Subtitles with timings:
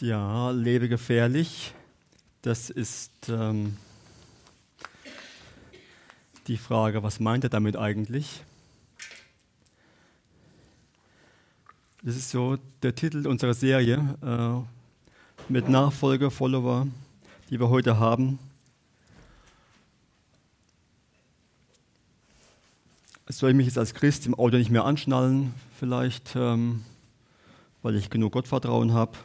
[0.00, 1.74] Ja, lebe gefährlich.
[2.40, 3.76] Das ist ähm,
[6.46, 8.42] die Frage, was meint er damit eigentlich?
[12.02, 16.86] Das ist so der Titel unserer Serie äh, mit Nachfolger, Follower,
[17.50, 18.38] die wir heute haben.
[23.28, 26.84] Soll ich mich jetzt als Christ im Auto nicht mehr anschnallen, vielleicht, ähm,
[27.82, 29.18] weil ich genug Gottvertrauen habe?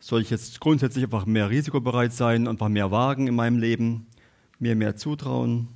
[0.00, 4.06] Soll ich jetzt grundsätzlich einfach mehr risikobereit sein, einfach mehr wagen in meinem Leben,
[4.58, 5.68] mir mehr zutrauen?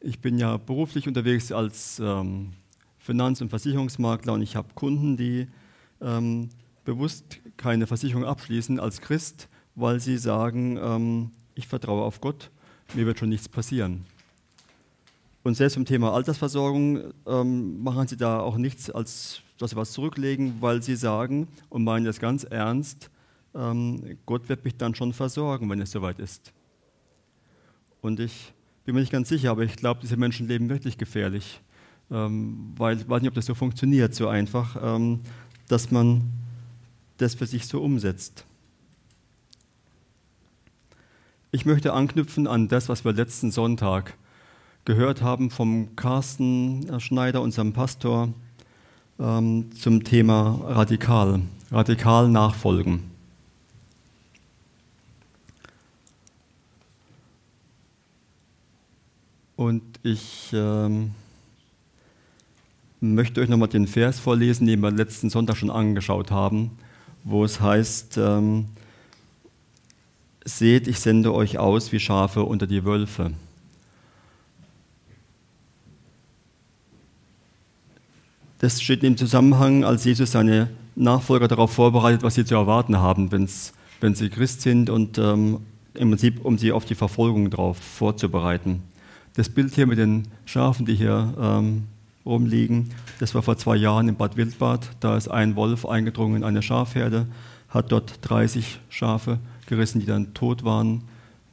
[0.00, 2.52] Ich bin ja beruflich unterwegs als ähm,
[2.98, 5.48] Finanz- und Versicherungsmakler und ich habe Kunden, die
[6.00, 6.50] ähm,
[6.84, 12.50] bewusst keine Versicherung abschließen als Christ, weil sie sagen, ähm, ich vertraue auf Gott,
[12.94, 14.06] mir wird schon nichts passieren.
[15.48, 19.92] Und selbst im Thema Altersversorgung ähm, machen sie da auch nichts, als dass sie was
[19.92, 23.08] zurücklegen, weil sie sagen und meinen das ganz ernst,
[23.54, 26.52] ähm, Gott wird mich dann schon versorgen, wenn es soweit ist.
[28.02, 28.52] Und ich
[28.84, 31.62] bin mir nicht ganz sicher, aber ich glaube, diese Menschen leben wirklich gefährlich,
[32.10, 35.20] ähm, weil ich weiß nicht, ob das so funktioniert, so einfach, ähm,
[35.66, 36.24] dass man
[37.16, 38.44] das für sich so umsetzt.
[41.52, 44.14] Ich möchte anknüpfen an das, was wir letzten Sonntag
[44.88, 48.32] gehört haben vom Carsten Schneider, unserem Pastor,
[49.20, 53.02] ähm, zum Thema radikal, radikal nachfolgen.
[59.56, 61.10] Und ich ähm,
[63.00, 66.78] möchte euch nochmal den Vers vorlesen, den wir letzten Sonntag schon angeschaut haben,
[67.24, 68.68] wo es heißt, ähm,
[70.46, 73.34] seht, ich sende euch aus wie Schafe unter die Wölfe.
[78.58, 83.30] Das steht im Zusammenhang, als Jesus seine Nachfolger darauf vorbereitet, was sie zu erwarten haben,
[83.30, 85.58] wenn sie Christ sind und ähm,
[85.94, 88.82] im Prinzip, um sie auf die Verfolgung darauf vorzubereiten.
[89.36, 91.84] Das Bild hier mit den Schafen, die hier ähm,
[92.26, 94.90] rumliegen, das war vor zwei Jahren in Bad Wildbad.
[94.98, 97.26] Da ist ein Wolf eingedrungen in eine Schafherde,
[97.68, 101.04] hat dort 30 Schafe gerissen, die dann tot waren.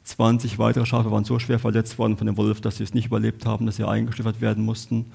[0.02, 3.06] 20 weitere Schafe waren so schwer verletzt worden von dem Wolf, dass sie es nicht
[3.06, 5.06] überlebt haben, dass sie eingeschliffert werden mussten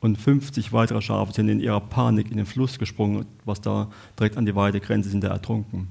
[0.00, 4.36] und 50 weitere Schafe sind in ihrer Panik in den Fluss gesprungen, was da direkt
[4.36, 5.88] an die Weidegrenze sind, da ertrunken.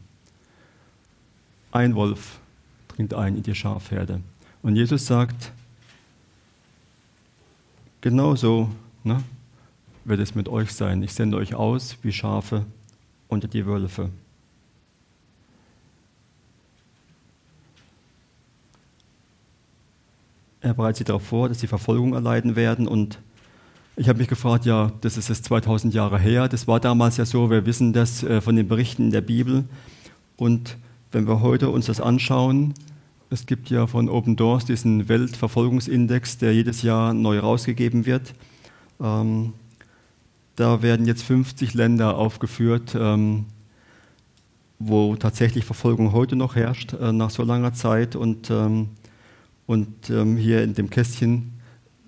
[1.72, 2.40] Ein Wolf
[2.88, 4.22] dringt ein in die Schafherde.
[4.62, 5.51] Und Jesus sagt,
[8.01, 8.69] genauso
[9.03, 9.23] ne,
[10.06, 11.03] wird es mit euch sein.
[11.03, 12.66] Ich sende euch aus wie Schafe
[13.28, 14.09] unter die Wölfe.
[20.62, 23.19] Er bereitet sie darauf vor, dass sie Verfolgung erleiden werden und
[23.97, 27.25] ich habe mich gefragt, ja, das ist jetzt 2000 Jahre her, das war damals ja
[27.25, 29.66] so, wir wissen das äh, von den Berichten in der Bibel.
[30.38, 30.78] Und
[31.12, 32.75] wenn wir heute uns das anschauen,
[33.31, 38.36] es gibt ja von Open Doors diesen Weltverfolgungsindex, der jedes Jahr neu rausgegeben wird.
[39.02, 39.53] Ähm,
[40.56, 43.46] da werden jetzt 50 Länder aufgeführt, ähm,
[44.78, 48.16] wo tatsächlich Verfolgung heute noch herrscht, äh, nach so langer Zeit.
[48.16, 48.90] Und, ähm,
[49.66, 51.56] und ähm, hier in dem Kästchen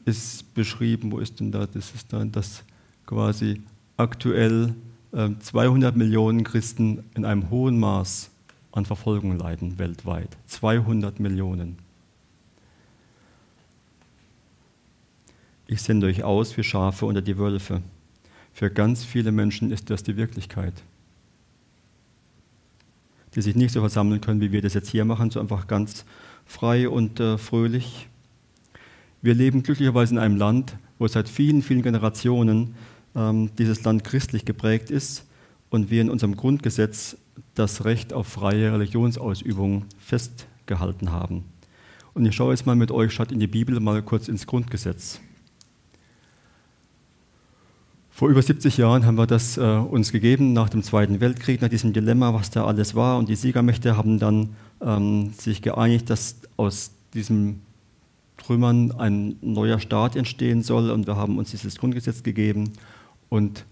[0.09, 2.63] ist beschrieben, wo ist denn da, das ist dann das
[3.05, 3.61] quasi
[3.97, 4.73] aktuell
[5.11, 8.31] äh, 200 Millionen Christen in einem hohen Maß
[8.71, 10.29] an Verfolgung leiden weltweit.
[10.47, 11.77] 200 Millionen.
[15.67, 17.81] Ich sende euch aus wie Schafe unter die Wölfe.
[18.53, 20.73] Für ganz viele Menschen ist das die Wirklichkeit.
[23.35, 26.05] Die sich nicht so versammeln können, wie wir das jetzt hier machen, so einfach ganz
[26.45, 28.08] frei und äh, fröhlich,
[29.21, 32.75] wir leben glücklicherweise in einem Land, wo seit vielen, vielen Generationen
[33.15, 35.25] ähm, dieses Land christlich geprägt ist
[35.69, 37.17] und wir in unserem Grundgesetz
[37.55, 41.43] das Recht auf freie Religionsausübung festgehalten haben.
[42.13, 45.19] Und ich schaue jetzt mal mit euch statt in die Bibel mal kurz ins Grundgesetz.
[48.09, 51.69] Vor über 70 Jahren haben wir das äh, uns gegeben nach dem Zweiten Weltkrieg, nach
[51.69, 53.17] diesem Dilemma, was da alles war.
[53.17, 57.61] Und die Siegermächte haben dann ähm, sich geeinigt, dass aus diesem
[58.39, 62.73] Trümmern ein neuer Staat entstehen soll und wir haben uns dieses Grundgesetz gegeben
[63.29, 63.65] und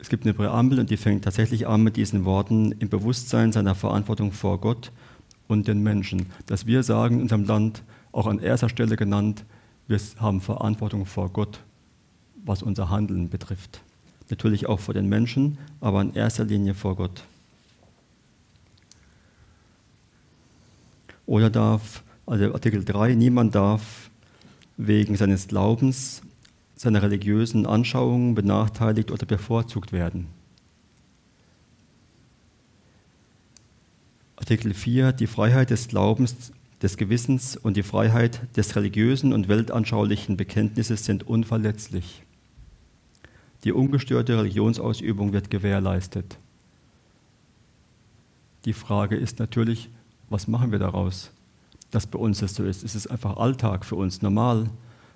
[0.00, 3.74] es gibt eine Präambel und die fängt tatsächlich an mit diesen Worten im Bewusstsein seiner
[3.74, 4.92] Verantwortung vor Gott
[5.48, 6.26] und den Menschen.
[6.46, 7.82] Dass wir sagen in unserem Land,
[8.12, 9.44] auch an erster Stelle genannt,
[9.86, 11.60] wir haben Verantwortung vor Gott,
[12.44, 13.80] was unser Handeln betrifft.
[14.30, 17.24] Natürlich auch vor den Menschen, aber in erster Linie vor Gott.
[21.26, 24.10] Oder darf also Artikel 3, niemand darf
[24.76, 26.20] wegen seines Glaubens,
[26.76, 30.26] seiner religiösen Anschauungen benachteiligt oder bevorzugt werden.
[34.36, 36.52] Artikel 4, die Freiheit des Glaubens,
[36.82, 42.22] des Gewissens und die Freiheit des religiösen und weltanschaulichen Bekenntnisses sind unverletzlich.
[43.64, 46.38] Die ungestörte Religionsausübung wird gewährleistet.
[48.64, 49.88] Die Frage ist natürlich,
[50.28, 51.32] was machen wir daraus,
[51.90, 52.84] dass bei uns das so ist?
[52.84, 54.68] Es ist einfach Alltag für uns, normal.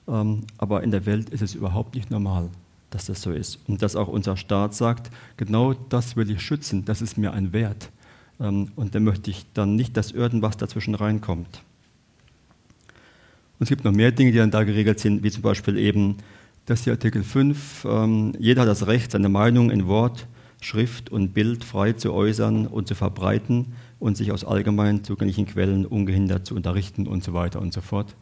[0.09, 2.49] Ähm, aber in der Welt ist es überhaupt nicht normal,
[2.91, 3.59] dass das so ist.
[3.69, 7.53] Und dass auch unser Staat sagt, genau das will ich schützen, das ist mir ein
[7.53, 7.91] Wert.
[8.41, 11.63] Ähm, und da möchte ich dann nicht, dass irgendwas dazwischen reinkommt.
[13.59, 16.17] Und es gibt noch mehr Dinge, die dann da geregelt sind, wie zum Beispiel eben,
[16.67, 20.27] dass hier Artikel 5, ähm, jeder hat das Recht, seine Meinung in Wort,
[20.63, 25.87] Schrift und Bild frei zu äußern und zu verbreiten und sich aus allgemein zugänglichen Quellen
[25.87, 28.15] ungehindert zu unterrichten und so weiter und so fort.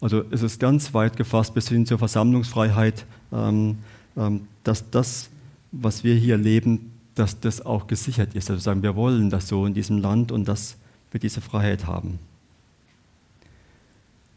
[0.00, 3.78] Also es ist ganz weit gefasst bis hin zur Versammlungsfreiheit, ähm,
[4.16, 5.28] ähm, dass das,
[5.70, 8.50] was wir hier leben, dass das auch gesichert ist.
[8.50, 10.76] Also sagen, wir wollen das so in diesem Land und dass
[11.10, 12.18] wir diese Freiheit haben.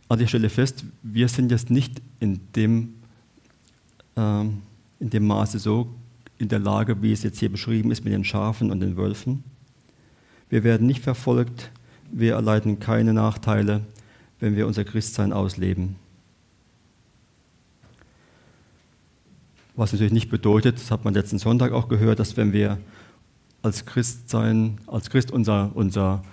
[0.07, 2.95] Also ich stelle fest, wir sind jetzt nicht in dem,
[4.15, 4.61] ähm,
[4.99, 5.89] in dem Maße so
[6.37, 9.43] in der Lage, wie es jetzt hier beschrieben ist mit den Schafen und den Wölfen.
[10.49, 11.71] Wir werden nicht verfolgt,
[12.11, 13.81] wir erleiden keine Nachteile,
[14.39, 15.95] wenn wir unser Christsein ausleben.
[19.75, 22.77] Was natürlich nicht bedeutet, das hat man letzten Sonntag auch gehört, dass wenn wir
[23.61, 26.23] als Christ sein, als Christ unser, unser,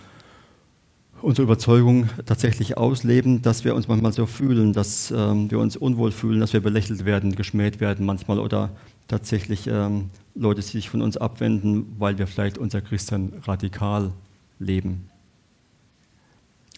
[1.23, 6.11] unsere Überzeugung tatsächlich ausleben, dass wir uns manchmal so fühlen, dass ähm, wir uns unwohl
[6.11, 8.71] fühlen, dass wir belächelt werden, geschmäht werden manchmal oder
[9.09, 14.13] tatsächlich ähm, Leute sich von uns abwenden, weil wir vielleicht unser Christsein radikal
[14.59, 15.09] leben.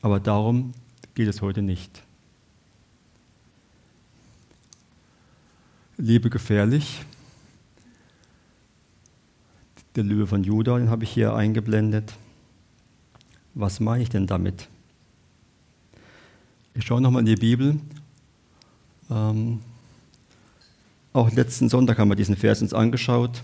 [0.03, 0.73] Aber darum
[1.15, 2.03] geht es heute nicht.
[5.97, 7.03] Liebe gefährlich.
[9.97, 12.15] Der Löwe von Juda, den habe ich hier eingeblendet.
[13.55, 14.69] Was meine ich denn damit?
[16.75, 17.79] Ich schaue nochmal in die Bibel.
[19.09, 19.61] Ähm,
[21.13, 23.43] auch letzten Sonntag haben wir diesen Vers uns angeschaut.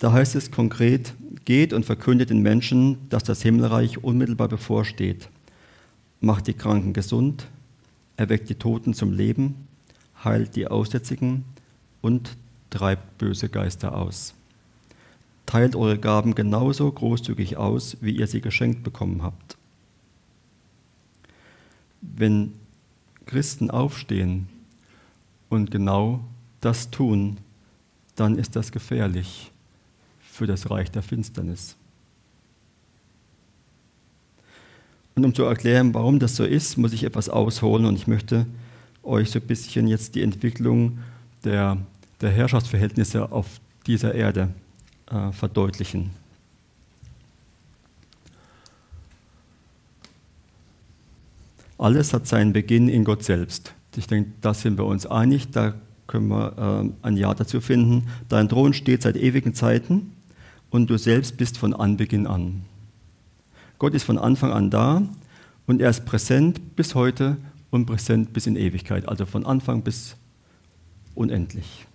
[0.00, 1.14] Da heißt es konkret,
[1.46, 5.30] geht und verkündet den Menschen, dass das Himmelreich unmittelbar bevorsteht.
[6.20, 7.46] Macht die Kranken gesund,
[8.18, 9.66] erweckt die Toten zum Leben,
[10.22, 11.44] heilt die Aussätzigen
[12.02, 12.36] und
[12.68, 14.34] treibt böse Geister aus.
[15.46, 19.56] Teilt eure Gaben genauso großzügig aus, wie ihr sie geschenkt bekommen habt.
[22.00, 22.52] Wenn
[23.26, 24.48] Christen aufstehen
[25.48, 26.20] und genau
[26.60, 27.38] das tun,
[28.16, 29.50] dann ist das gefährlich
[30.20, 31.76] für das Reich der Finsternis.
[35.14, 38.46] Und um zu erklären, warum das so ist, muss ich etwas ausholen und ich möchte
[39.02, 40.98] euch so ein bisschen jetzt die Entwicklung
[41.44, 41.78] der,
[42.20, 44.48] der Herrschaftsverhältnisse auf dieser Erde
[45.10, 46.10] äh, verdeutlichen.
[51.78, 53.74] Alles hat seinen Beginn in Gott selbst.
[53.96, 55.74] Ich denke, da sind wir uns einig, da
[56.06, 58.08] können wir äh, ein Ja dazu finden.
[58.28, 60.12] Dein Thron steht seit ewigen Zeiten
[60.70, 62.62] und du selbst bist von Anbeginn an.
[63.78, 65.02] Gott ist von Anfang an da
[65.66, 67.36] und er ist präsent bis heute
[67.70, 70.16] und präsent bis in Ewigkeit, also von Anfang bis
[71.14, 71.86] unendlich.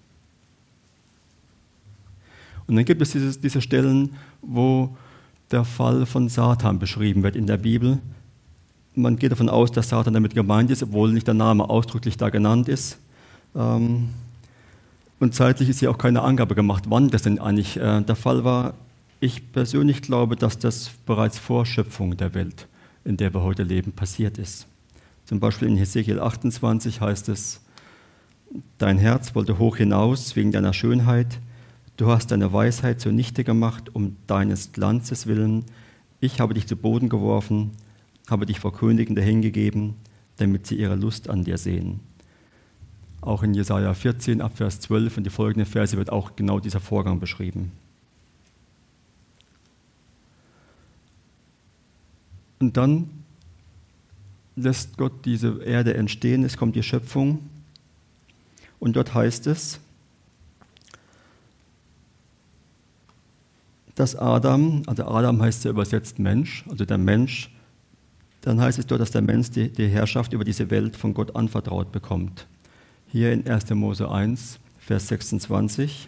[2.70, 4.12] Und dann gibt es diese, diese Stellen,
[4.44, 4.96] wo
[5.50, 7.98] der Fall von Satan beschrieben wird in der Bibel.
[8.94, 12.30] Man geht davon aus, dass Satan damit gemeint ist, obwohl nicht der Name ausdrücklich da
[12.30, 13.00] genannt ist.
[13.56, 14.10] Ähm,
[15.20, 18.44] und zeitlich ist hier auch keine Angabe gemacht, wann das denn eigentlich äh, der Fall
[18.44, 18.76] war.
[19.20, 22.68] Ich persönlich glaube, dass das bereits vor Schöpfung der Welt,
[23.04, 24.68] in der wir heute leben, passiert ist.
[25.26, 27.62] Zum Beispiel in Hesekiel 28 heißt es,
[28.78, 31.40] Dein Herz wollte hoch hinaus wegen deiner Schönheit,
[32.00, 35.66] du hast deine Weisheit zunichte gemacht um deines Glanzes willen,
[36.22, 37.72] ich habe dich zu Boden geworfen,
[38.30, 39.96] habe dich vor Königen dahingegeben,
[40.38, 42.00] damit sie ihre Lust an dir sehen.
[43.20, 47.20] Auch in Jesaja 14, Abvers 12 und die folgenden Verse wird auch genau dieser Vorgang
[47.20, 47.74] beschrieben.
[52.60, 53.10] Und dann
[54.56, 57.40] lässt Gott diese Erde entstehen, es kommt die Schöpfung
[58.80, 59.82] und dort heißt es,
[64.00, 67.52] dass Adam, also Adam heißt ja übersetzt Mensch, also der Mensch,
[68.40, 71.36] dann heißt es dort, dass der Mensch die, die Herrschaft über diese Welt von Gott
[71.36, 72.48] anvertraut bekommt.
[73.08, 73.72] Hier in 1.
[73.72, 76.08] Mose 1, Vers 26.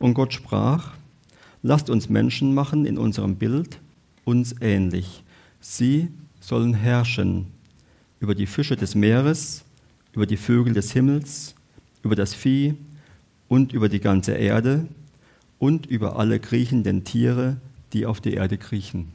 [0.00, 0.94] Und Gott sprach,
[1.62, 3.78] lasst uns Menschen machen in unserem Bild,
[4.24, 5.22] uns ähnlich.
[5.60, 6.08] Sie
[6.40, 7.46] sollen herrschen
[8.18, 9.62] über die Fische des Meeres,
[10.12, 11.54] über die Vögel des Himmels,
[12.02, 12.74] über das Vieh
[13.46, 14.88] und über die ganze Erde
[15.58, 17.56] und über alle kriechenden Tiere,
[17.92, 19.12] die auf die Erde kriechen.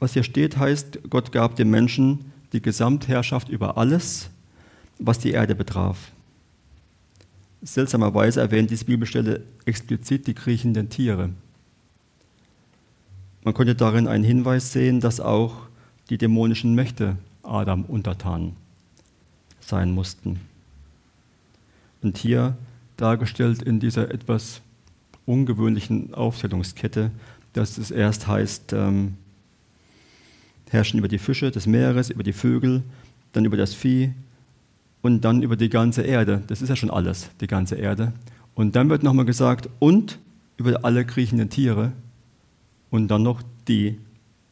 [0.00, 4.30] Was hier steht, heißt, Gott gab dem Menschen die Gesamtherrschaft über alles,
[4.98, 6.12] was die Erde betraf.
[7.62, 11.30] Seltsamerweise erwähnt diese Bibelstelle explizit die kriechenden Tiere.
[13.42, 15.66] Man konnte darin einen Hinweis sehen, dass auch
[16.10, 18.56] die dämonischen Mächte Adam untertan
[19.60, 20.40] sein mussten.
[22.04, 22.54] Und hier
[22.98, 24.60] dargestellt in dieser etwas
[25.24, 27.10] ungewöhnlichen Aufzählungskette,
[27.54, 29.14] dass es erst heißt, ähm,
[30.68, 32.82] herrschen über die Fische des Meeres, über die Vögel,
[33.32, 34.12] dann über das Vieh
[35.00, 36.42] und dann über die ganze Erde.
[36.46, 38.12] Das ist ja schon alles, die ganze Erde.
[38.54, 40.18] Und dann wird nochmal gesagt, und
[40.58, 41.92] über alle kriechenden Tiere
[42.90, 43.98] und dann noch die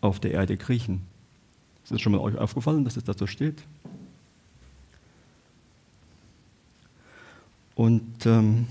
[0.00, 1.02] auf der Erde kriechen.
[1.84, 3.62] Ist das schon mal euch aufgefallen, dass es da so steht?
[7.74, 8.66] Und ähm,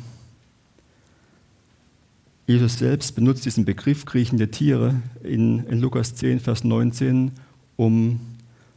[2.48, 7.32] Jesus selbst benutzt diesen Begriff kriechende Tiere in, in Lukas 10, Vers 19,
[7.78, 8.20] um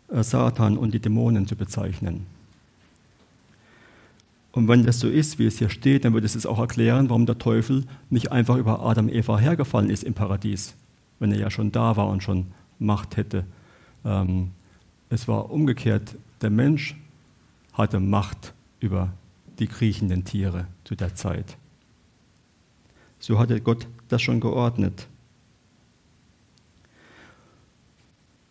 [0.09, 2.26] äh, Satan und die Dämonen zu bezeichnen.
[4.52, 7.26] Und wenn das so ist, wie es hier steht, dann würde es auch erklären, warum
[7.26, 10.75] der Teufel nicht einfach über Adam und Eva hergefallen ist im Paradies,
[11.19, 12.47] wenn er ja schon da war und schon
[12.78, 13.45] Macht hätte.
[14.04, 14.52] Ähm,
[15.11, 16.97] es war umgekehrt, der Mensch
[17.73, 19.12] hatte Macht über
[19.59, 21.57] die kriechenden Tiere zu der Zeit.
[23.19, 25.09] So hatte Gott das schon geordnet.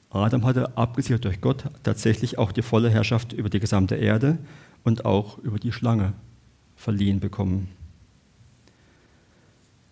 [0.10, 4.38] Adam hatte, abgesichert durch Gott, tatsächlich auch die volle Herrschaft über die gesamte Erde
[4.84, 6.14] und auch über die Schlange
[6.76, 7.70] verliehen bekommen.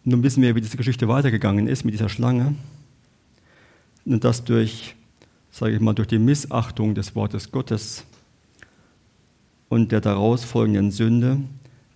[0.04, 2.56] Nun wissen wir, wie diese Geschichte weitergegangen ist mit dieser Schlange.
[4.06, 4.96] Und das durch,
[5.52, 8.06] sage ich mal, durch die Missachtung des Wortes Gottes
[9.72, 11.38] und der daraus folgenden Sünde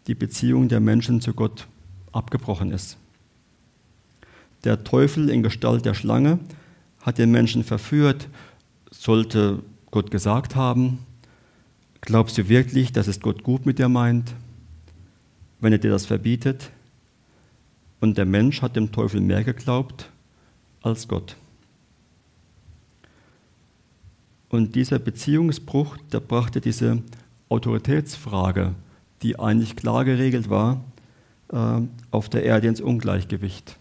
[0.08, 1.68] die Beziehung der Menschen zu Gott
[2.14, 2.96] abgebrochen ist.
[4.64, 6.40] Der Teufel in Gestalt der Schlange
[7.02, 8.30] hat den Menschen verführt,
[8.92, 11.00] sollte Gott gesagt haben,
[12.00, 14.34] glaubst du wirklich, dass es Gott gut mit dir meint,
[15.60, 16.72] wenn er dir das verbietet?
[18.00, 20.10] Und der Mensch hat dem Teufel mehr geglaubt
[20.82, 21.36] als Gott.
[24.48, 27.04] Und dieser Beziehungsbruch, der brachte diese
[27.50, 28.74] Autoritätsfrage,
[29.22, 30.84] die eigentlich klar geregelt war,
[31.50, 33.78] äh, auf der Erde ins Ungleichgewicht.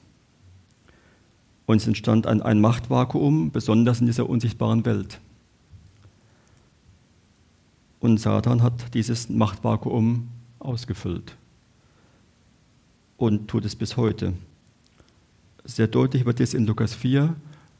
[1.66, 5.20] Und es entstand ein, ein Machtvakuum, besonders in dieser unsichtbaren Welt.
[8.00, 10.28] Und Satan hat dieses Machtvakuum
[10.58, 11.36] ausgefüllt
[13.16, 14.34] und tut es bis heute.
[15.64, 17.34] Sehr deutlich wird es in Lukas 4,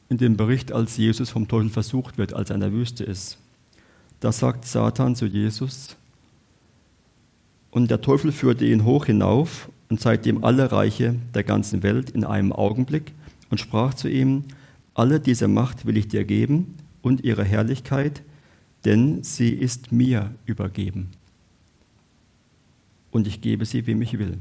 [0.09, 3.39] in dem Bericht, als Jesus vom Teufel versucht wird, als er in der Wüste ist.
[4.25, 5.97] Da sagt Satan zu Jesus,
[7.71, 12.09] und der Teufel führte ihn hoch hinauf und zeigte ihm alle Reiche der ganzen Welt
[12.09, 13.13] in einem Augenblick
[13.51, 14.45] und sprach zu ihm,
[14.95, 18.23] alle diese Macht will ich dir geben und ihre Herrlichkeit,
[18.87, 21.11] denn sie ist mir übergeben.
[23.11, 24.39] Und ich gebe sie, wem ich will.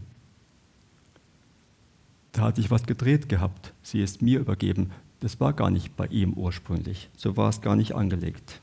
[2.31, 3.73] Da hat sich was gedreht gehabt.
[3.83, 4.91] Sie ist mir übergeben.
[5.19, 7.09] Das war gar nicht bei ihm ursprünglich.
[7.17, 8.61] So war es gar nicht angelegt.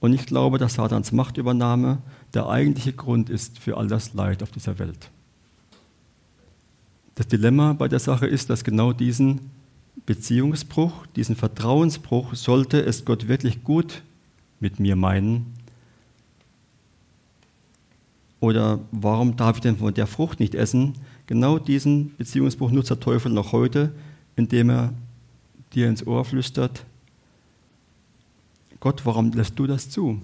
[0.00, 1.98] Und ich glaube, dass Satans Machtübernahme
[2.34, 5.10] der eigentliche Grund ist für all das Leid auf dieser Welt.
[7.14, 9.50] Das Dilemma bei der Sache ist, dass genau diesen
[10.06, 14.02] Beziehungsbruch, diesen Vertrauensbruch, sollte es Gott wirklich gut
[14.58, 15.54] mit mir meinen,
[18.40, 20.94] oder warum darf ich denn von der Frucht nicht essen?
[21.26, 23.92] Genau diesen Beziehungsbruch nutzt der Teufel noch heute,
[24.34, 24.94] indem er
[25.74, 26.84] dir ins Ohr flüstert,
[28.80, 30.20] Gott, warum lässt du das zu?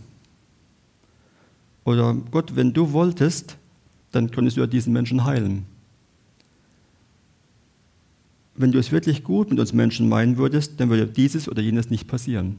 [1.84, 3.56] Oder Gott, wenn du wolltest,
[4.10, 5.66] dann könntest du ja diesen Menschen heilen.
[8.54, 11.90] Wenn du es wirklich gut mit uns Menschen meinen würdest, dann würde dieses oder jenes
[11.90, 12.58] nicht passieren.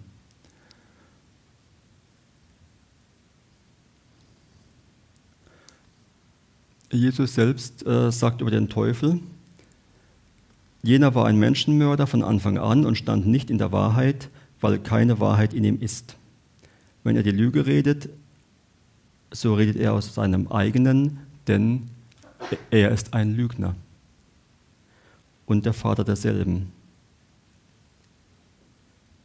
[6.92, 9.20] Jesus selbst äh, sagt über den Teufel,
[10.84, 14.30] jener war ein Menschenmörder von Anfang an und stand nicht in der Wahrheit,
[14.62, 16.16] weil keine Wahrheit in ihm ist.
[17.04, 18.10] Wenn er die Lüge redet,
[19.32, 21.90] so redet er aus seinem eigenen, denn
[22.72, 23.76] er ist ein Lügner
[25.46, 26.72] und der Vater derselben.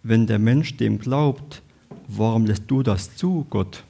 [0.02, 1.62] Wenn der Mensch dem glaubt,
[2.08, 3.84] warum lässt du das zu, Gott?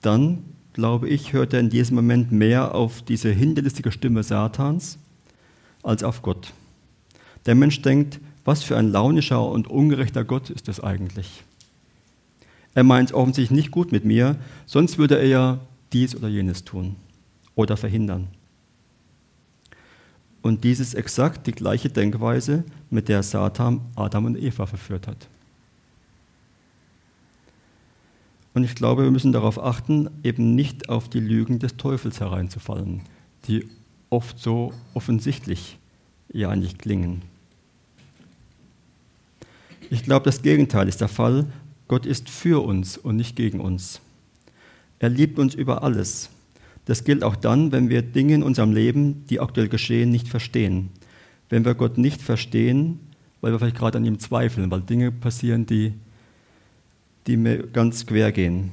[0.00, 4.98] Dann, glaube ich, hört er in diesem Moment mehr auf diese hinterlistige Stimme Satans
[5.82, 6.52] als auf Gott.
[7.46, 11.44] Der Mensch denkt, was für ein launischer und ungerechter Gott ist es eigentlich?
[12.74, 15.60] Er meint offensichtlich nicht gut mit mir, sonst würde er ja
[15.92, 16.96] dies oder jenes tun
[17.54, 18.28] oder verhindern.
[20.40, 25.28] Und dies ist exakt die gleiche Denkweise, mit der Satan Adam und Eva verführt hat.
[28.54, 33.02] Und ich glaube, wir müssen darauf achten, eben nicht auf die Lügen des Teufels hereinzufallen,
[33.46, 33.66] die
[34.10, 35.78] oft so offensichtlich
[36.32, 37.22] ja eigentlich klingen.
[39.90, 41.46] Ich glaube, das Gegenteil ist der Fall.
[41.88, 44.00] Gott ist für uns und nicht gegen uns.
[44.98, 46.30] Er liebt uns über alles.
[46.84, 50.90] Das gilt auch dann, wenn wir Dinge in unserem Leben, die aktuell geschehen, nicht verstehen.
[51.48, 53.00] Wenn wir Gott nicht verstehen,
[53.40, 55.94] weil wir vielleicht gerade an ihm zweifeln, weil Dinge passieren, die
[57.26, 58.72] die mir ganz quer gehen.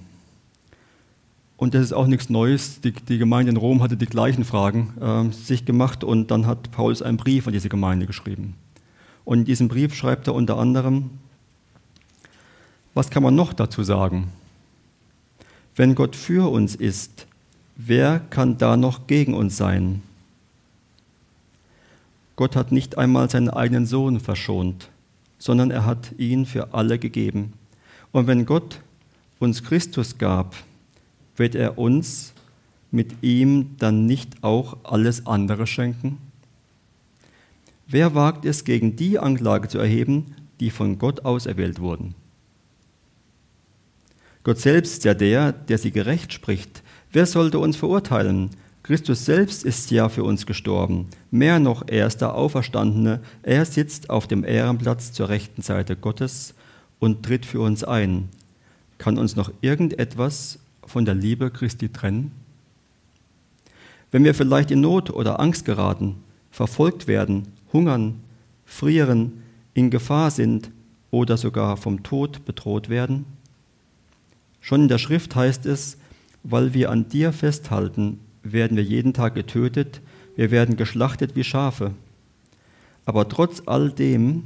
[1.58, 2.82] Und das ist auch nichts Neues.
[2.82, 6.72] Die, die Gemeinde in Rom hatte die gleichen Fragen äh, sich gemacht und dann hat
[6.72, 8.56] Paulus einen Brief an diese Gemeinde geschrieben.
[9.26, 11.12] Und in diesem Brief schreibt er unter anderem,
[12.94, 14.30] was kann man noch dazu sagen?
[15.76, 17.28] Wenn Gott für uns ist,
[17.78, 20.02] wer kann da noch gegen uns sein?
[22.36, 24.90] Gott hat nicht einmal seinen eigenen Sohn verschont,
[25.38, 27.54] sondern er hat ihn für alle gegeben.
[28.12, 28.82] Und wenn Gott
[29.40, 30.56] uns Christus gab,
[31.36, 32.34] wird er uns
[32.92, 36.18] mit ihm dann nicht auch alles andere schenken?
[37.92, 42.14] Wer wagt es, gegen die Anklage zu erheben, die von Gott auserwählt wurden?
[44.44, 46.84] Gott selbst ist ja der, der sie gerecht spricht.
[47.12, 48.52] Wer sollte uns verurteilen?
[48.84, 51.08] Christus selbst ist ja für uns gestorben.
[51.32, 53.22] Mehr noch, er ist der Auferstandene.
[53.42, 56.54] Er sitzt auf dem Ehrenplatz zur rechten Seite Gottes
[57.00, 58.30] und tritt für uns ein.
[59.00, 62.34] Kann uns noch irgendetwas von der Liebe Christi trennen?
[64.12, 66.18] Wenn wir vielleicht in Not oder Angst geraten,
[66.52, 68.22] verfolgt werden, hungern,
[68.66, 70.72] frieren, in Gefahr sind
[71.12, 73.26] oder sogar vom Tod bedroht werden?
[74.62, 75.98] Schon in der Schrift heißt es,
[76.44, 80.02] weil wir an dir festhalten, werden wir jeden Tag getötet,
[80.36, 81.94] wir werden geschlachtet wie Schafe.
[83.06, 84.44] Aber trotz all dem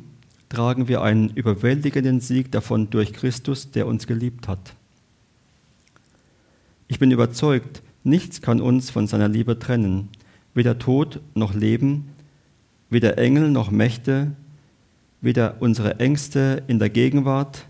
[0.49, 4.75] tragen wir einen überwältigenden Sieg davon durch Christus, der uns geliebt hat.
[6.87, 10.09] Ich bin überzeugt, nichts kann uns von seiner Liebe trennen,
[10.53, 12.09] weder Tod noch Leben,
[12.93, 14.31] weder Engel noch Mächte,
[15.19, 17.65] weder unsere Ängste in der Gegenwart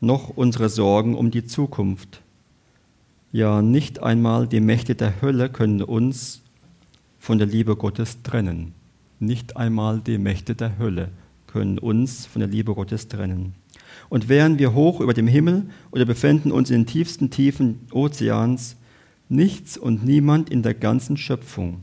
[0.00, 2.20] noch unsere Sorgen um die Zukunft.
[3.32, 6.42] Ja, nicht einmal die Mächte der Hölle können uns
[7.18, 8.74] von der Liebe Gottes trennen.
[9.20, 11.10] Nicht einmal die Mächte der Hölle
[11.46, 13.54] können uns von der Liebe Gottes trennen.
[14.08, 18.76] Und wären wir hoch über dem Himmel oder befänden uns in den tiefsten Tiefen Ozeans,
[19.28, 21.82] nichts und niemand in der ganzen Schöpfung,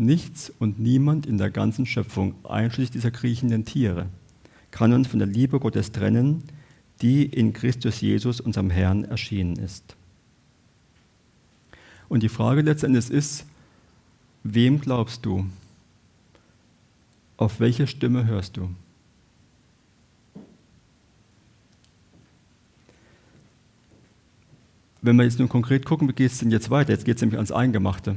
[0.00, 4.06] nichts und niemand in der ganzen Schöpfung, einschließlich dieser kriechenden Tiere,
[4.70, 6.42] kann uns von der Liebe Gottes trennen,
[7.02, 9.96] die in Christus Jesus, unserem Herrn, erschienen ist.
[12.08, 13.46] Und die Frage letztendlich ist,
[14.42, 15.46] wem glaubst du?
[17.36, 18.68] Auf welche Stimme hörst du?
[25.02, 26.92] Wenn wir jetzt nun konkret gucken, wie geht es denn jetzt weiter?
[26.92, 28.16] Jetzt geht es nämlich ans Eingemachte.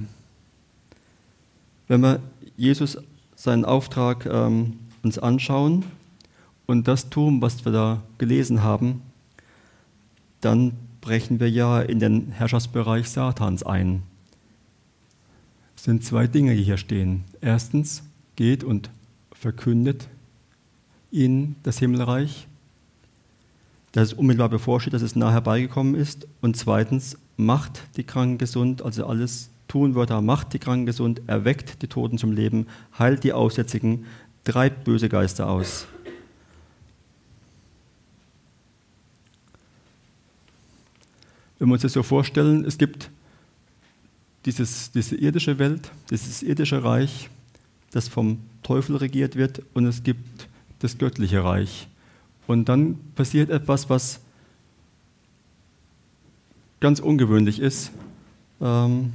[1.87, 2.19] Wenn wir
[2.57, 2.97] Jesus
[3.35, 5.85] seinen Auftrag ähm, uns anschauen
[6.65, 9.01] und das tun, was wir da gelesen haben,
[10.41, 14.03] dann brechen wir ja in den Herrschaftsbereich Satans ein.
[15.75, 17.25] Es sind zwei Dinge, die hier stehen.
[17.41, 18.03] Erstens,
[18.35, 18.89] geht und
[19.33, 20.07] verkündet
[21.11, 22.47] in das Himmelreich,
[23.91, 26.27] dass es unmittelbar bevorsteht, dass es nah herbeigekommen ist.
[26.41, 31.21] Und zweitens, macht die Kranken gesund, also alles tun wird er, macht die Kranken gesund,
[31.27, 34.05] erweckt die Toten zum Leben, heilt die Aussätzigen,
[34.43, 35.87] treibt böse Geister aus.
[41.59, 43.09] Wenn wir uns das so vorstellen, es gibt
[44.45, 47.29] dieses, diese irdische Welt, dieses irdische Reich,
[47.91, 50.49] das vom Teufel regiert wird und es gibt
[50.79, 51.87] das göttliche Reich.
[52.47, 54.19] Und dann passiert etwas, was
[56.81, 57.91] ganz ungewöhnlich ist.
[58.59, 59.13] Ähm,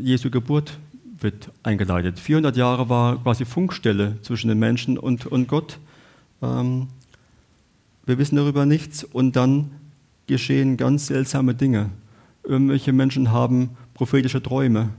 [0.00, 0.78] Jesu Geburt
[1.20, 2.18] wird eingeleitet.
[2.18, 5.78] 400 Jahre war quasi Funkstelle zwischen den Menschen und, und Gott.
[6.42, 6.88] Ähm,
[8.06, 9.70] wir wissen darüber nichts und dann
[10.26, 11.90] geschehen ganz seltsame Dinge.
[12.44, 14.90] Irgendwelche Menschen haben prophetische Träume.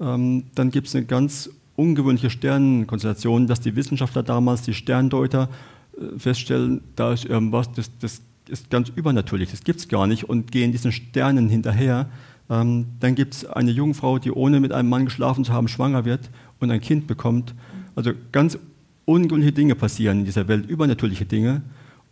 [0.00, 5.48] Ähm, dann gibt es eine ganz ungewöhnliche Sternenkonstellation, dass die Wissenschaftler damals, die Sterndeuter,
[5.96, 10.24] äh, feststellen, da ist irgendwas, das, das ist ganz übernatürlich, das gibt es gar nicht
[10.24, 12.08] und gehen diesen Sternen hinterher.
[12.50, 16.04] Ähm, dann gibt es eine Jungfrau, die ohne mit einem Mann geschlafen zu haben schwanger
[16.04, 16.30] wird
[16.60, 17.54] und ein Kind bekommt.
[17.94, 18.58] Also ganz
[19.04, 21.62] ungewöhnliche Dinge passieren in dieser Welt, übernatürliche Dinge.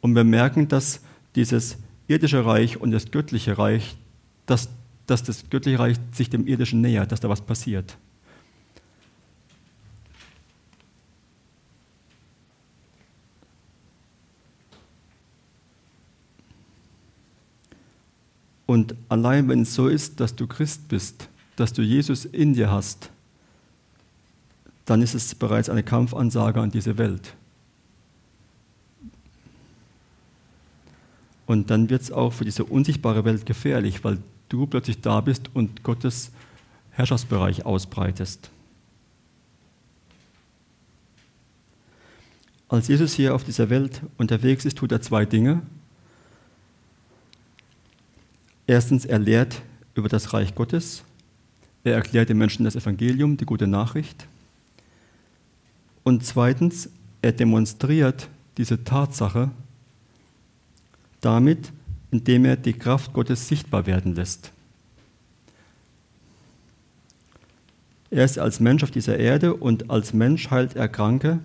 [0.01, 1.01] Und wir merken, dass
[1.35, 3.96] dieses irdische Reich und das göttliche Reich,
[4.46, 4.68] dass,
[5.07, 7.96] dass das göttliche Reich sich dem irdischen nähert, dass da was passiert.
[18.66, 22.70] Und allein wenn es so ist, dass du Christ bist, dass du Jesus in dir
[22.70, 23.11] hast,
[24.85, 27.35] dann ist es bereits eine Kampfansage an diese Welt.
[31.46, 35.50] Und dann wird es auch für diese unsichtbare Welt gefährlich, weil du plötzlich da bist
[35.55, 36.33] und Gottes
[36.90, 38.50] Herrschaftsbereich ausbreitest.
[42.68, 45.62] Als Jesus hier auf dieser Welt unterwegs ist, tut er zwei Dinge.
[48.66, 49.62] Erstens, er lehrt
[49.94, 51.05] über das Reich Gottes.
[51.85, 54.26] Er erklärt den Menschen das Evangelium, die gute Nachricht.
[56.02, 56.90] Und zweitens,
[57.22, 59.50] er demonstriert diese Tatsache
[61.20, 61.72] damit,
[62.11, 64.52] indem er die Kraft Gottes sichtbar werden lässt.
[68.11, 71.40] Er ist als Mensch auf dieser Erde und als Mensch heilt er Kranke,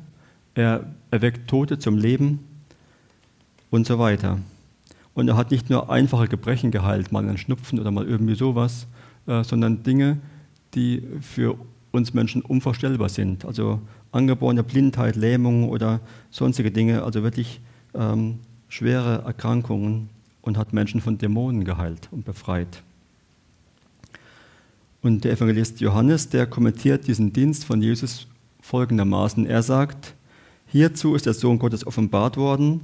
[0.53, 2.39] er erweckt Tote zum Leben
[3.69, 4.39] und so weiter.
[5.21, 8.87] Und er hat nicht nur einfache Gebrechen geheilt, mal ein Schnupfen oder mal irgendwie sowas,
[9.27, 10.17] äh, sondern Dinge,
[10.73, 11.55] die für
[11.91, 13.45] uns Menschen unvorstellbar sind.
[13.45, 13.79] Also
[14.11, 15.99] angeborene Blindheit, Lähmung oder
[16.31, 17.61] sonstige Dinge, also wirklich
[17.93, 20.09] ähm, schwere Erkrankungen
[20.41, 22.81] und hat Menschen von Dämonen geheilt und befreit.
[25.03, 28.25] Und der Evangelist Johannes, der kommentiert diesen Dienst von Jesus
[28.61, 29.45] folgendermaßen.
[29.45, 30.15] Er sagt,
[30.65, 32.81] hierzu ist der Sohn Gottes offenbart worden,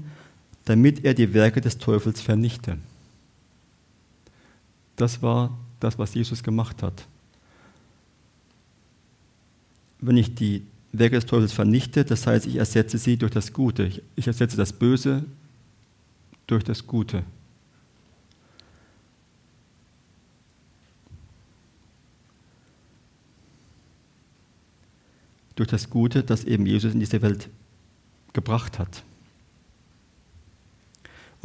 [0.67, 2.77] damit er die Werke des Teufels vernichte.
[4.97, 7.07] Das war das, was Jesus gemacht hat.
[9.99, 14.01] Wenn ich die Werke des Teufels vernichte, das heißt, ich ersetze sie durch das Gute.
[14.17, 15.23] Ich ersetze das Böse
[16.47, 17.23] durch das Gute.
[25.55, 27.47] Durch das Gute, das eben Jesus in diese Welt
[28.33, 29.03] gebracht hat.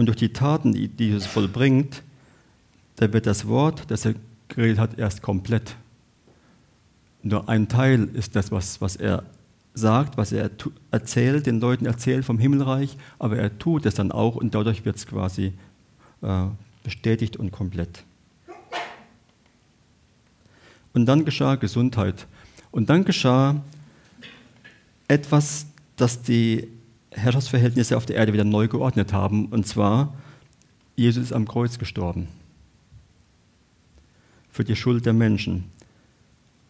[0.02, 2.02] Und durch die Taten, die Jesus vollbringt,
[2.96, 4.16] da wird das Wort, das er
[4.48, 5.76] geredet hat, erst komplett.
[7.22, 9.22] Nur ein Teil ist das, was, was er
[9.74, 10.50] sagt, was er
[10.90, 14.96] erzählt, den Leuten erzählt vom Himmelreich, aber er tut es dann auch und dadurch wird
[14.96, 15.52] es quasi
[16.20, 16.46] äh,
[16.82, 18.02] bestätigt und komplett.
[20.94, 22.26] Und dann geschah Gesundheit.
[22.72, 23.62] Und dann geschah
[25.06, 26.66] etwas, das die
[27.14, 29.46] Herrschaftsverhältnisse auf der Erde wieder neu geordnet haben.
[29.46, 30.14] Und zwar,
[30.96, 32.29] Jesus ist am Kreuz gestorben.
[34.51, 35.64] Für die Schuld der Menschen.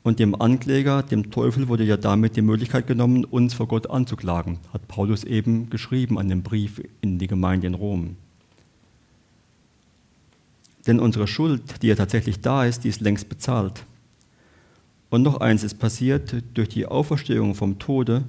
[0.02, 4.58] Und dem Ankläger, dem Teufel, wurde ja damit die Möglichkeit genommen, uns vor Gott anzuklagen,
[4.72, 8.16] hat Paulus eben geschrieben an dem Brief in die Gemeinde in Rom.
[10.86, 13.84] Denn unsere Schuld, die ja tatsächlich da ist, die ist längst bezahlt.
[15.10, 18.24] Und noch eins ist passiert, durch die Auferstehung vom Tode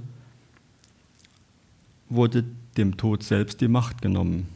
[2.09, 2.43] wurde
[2.77, 4.47] dem Tod selbst die Macht genommen.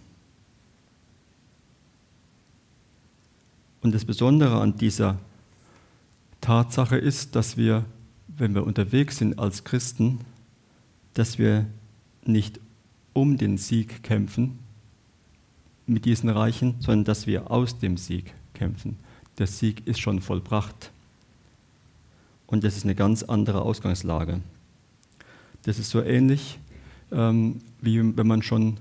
[3.82, 5.18] Und das Besondere an dieser
[6.42, 7.86] Tatsache ist, dass wir,
[8.28, 10.20] wenn wir unterwegs sind als Christen,
[11.14, 11.66] dass wir
[12.26, 12.60] nicht
[13.14, 14.60] um den Sieg kämpfen
[15.86, 18.98] mit diesen Reichen, sondern dass wir aus dem Sieg kämpfen.
[19.38, 20.92] Der Sieg ist schon vollbracht.
[22.46, 24.42] Und das ist eine ganz andere Ausgangslage.
[25.64, 26.60] Das ist so ähnlich,
[27.12, 28.78] ähm, wie wenn man schon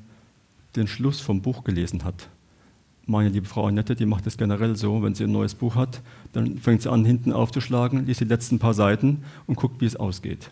[0.77, 2.29] den Schluss vom Buch gelesen hat.
[3.07, 6.03] Meine liebe Frau Annette, die macht das generell so, wenn sie ein neues Buch hat,
[6.33, 9.97] dann fängt sie an, hinten aufzuschlagen, liest die letzten paar Seiten und guckt, wie es
[9.97, 10.51] ausgeht.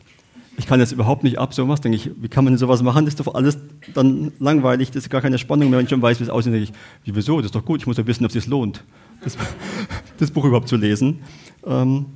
[0.56, 3.04] Ich kann jetzt überhaupt nicht ab sowas, denke ich, wie kann man denn sowas machen?
[3.04, 3.58] Das ist doch alles
[3.92, 6.52] dann langweilig, das ist gar keine Spannung mehr, wenn ich schon weiß, wie es aussieht.
[6.52, 6.72] denke ich,
[7.04, 8.84] wie, wieso, das ist doch gut, ich muss ja wissen, ob es sich lohnt,
[9.22, 9.36] das,
[10.18, 11.20] das, Buch überhaupt zu lesen.
[11.66, 12.06] Ähm,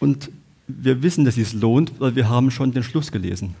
[0.00, 0.30] und
[0.68, 3.54] wir wissen, dass es lohnt, weil wir haben schon den Schluss gelesen.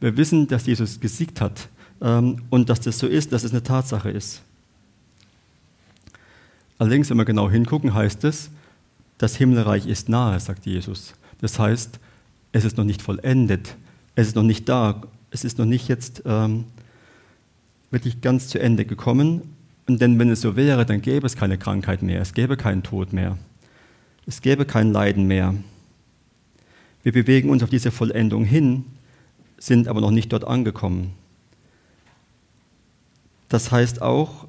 [0.00, 1.68] Wir wissen, dass Jesus gesiegt hat
[2.00, 4.42] ähm, und dass das so ist, dass es eine Tatsache ist.
[6.78, 8.50] Allerdings, wenn wir genau hingucken, heißt es,
[9.18, 11.14] das Himmelreich ist nahe, sagt Jesus.
[11.40, 11.98] Das heißt,
[12.52, 13.76] es ist noch nicht vollendet,
[14.14, 16.64] es ist noch nicht da, es ist noch nicht jetzt ähm,
[17.90, 19.42] wirklich ganz zu Ende gekommen.
[19.88, 22.82] Und denn wenn es so wäre, dann gäbe es keine Krankheit mehr, es gäbe keinen
[22.82, 23.36] Tod mehr,
[24.26, 25.54] es gäbe kein Leiden mehr.
[27.02, 28.84] Wir bewegen uns auf diese Vollendung hin,
[29.58, 31.12] sind aber noch nicht dort angekommen.
[33.48, 34.46] Das heißt auch,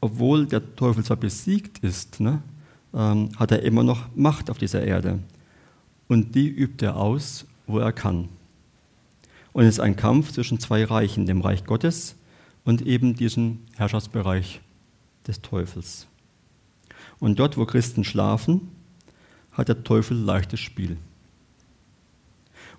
[0.00, 2.42] obwohl der Teufel zwar besiegt ist, ne,
[2.94, 5.18] ähm, hat er immer noch Macht auf dieser Erde.
[6.08, 8.28] Und die übt er aus, wo er kann.
[9.52, 12.16] Und es ist ein Kampf zwischen zwei Reichen, dem Reich Gottes
[12.64, 14.60] und eben diesem Herrschaftsbereich
[15.26, 16.06] des Teufels.
[17.18, 18.68] Und dort, wo Christen schlafen,
[19.52, 20.96] hat der Teufel leichtes Spiel.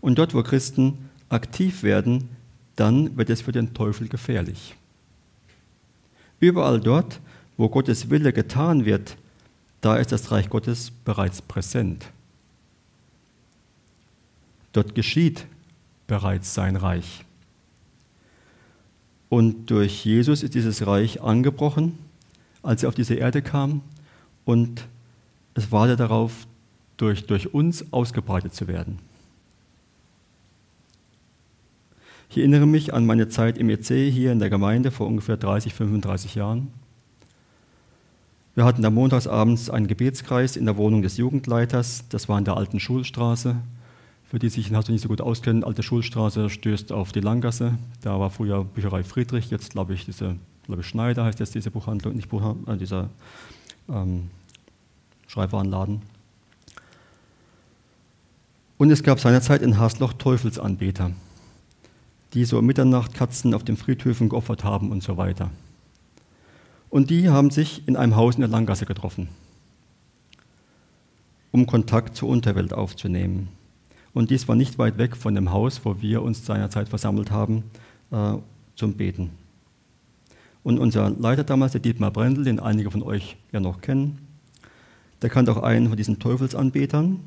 [0.02, 2.30] Und dort, wo Christen aktiv werden,
[2.76, 4.76] dann wird es für den Teufel gefährlich.
[6.40, 7.20] Überall dort,
[7.56, 9.16] wo Gottes Wille getan wird,
[9.82, 12.08] da ist das Reich Gottes bereits präsent.
[14.74, 15.46] Dort geschieht
[16.08, 17.24] bereits sein Reich.
[19.30, 21.98] Und durch Jesus ist dieses Reich angebrochen,
[22.64, 23.82] als er auf diese Erde kam,
[24.44, 24.88] und
[25.54, 26.48] es wartet darauf,
[26.98, 29.00] durch, durch uns ausgebreitet zu werden.
[32.32, 35.74] Ich erinnere mich an meine Zeit im EC hier in der Gemeinde vor ungefähr 30,
[35.74, 36.70] 35 Jahren.
[38.56, 42.06] Wir hatten da montagsabends einen Gebetskreis in der Wohnung des Jugendleiters.
[42.08, 43.58] Das war in der alten Schulstraße.
[44.24, 47.78] Für die sich also nicht so gut auskennen, alte Schulstraße stößt auf die Langgasse.
[48.00, 51.70] Da war früher Bücherei Friedrich, jetzt glaube ich, diese, glaube ich, Schneider heißt jetzt diese
[51.70, 53.10] Buchhandlung, nicht Buchhandlung, äh, dieser
[53.90, 54.30] ähm,
[55.28, 56.02] Schreibwarenladen.
[58.78, 61.12] Und es gab seinerzeit in Hasloch Teufelsanbeter
[62.34, 65.50] die so Mitternacht Katzen auf den Friedhöfen geopfert haben und so weiter.
[66.90, 69.30] Und die haben sich in einem Haus in der Langgasse getroffen,
[71.52, 73.50] um Kontakt zur Unterwelt aufzunehmen.
[74.14, 77.64] Und dies war nicht weit weg von dem Haus, wo wir uns seinerzeit versammelt haben
[78.12, 78.34] äh,
[78.76, 79.30] zum Beten.
[80.64, 84.20] Und unser Leiter damals, der Dietmar Brendel, den einige von euch ja noch kennen,
[85.22, 87.20] der kannte auch einen von diesen Teufelsanbetern.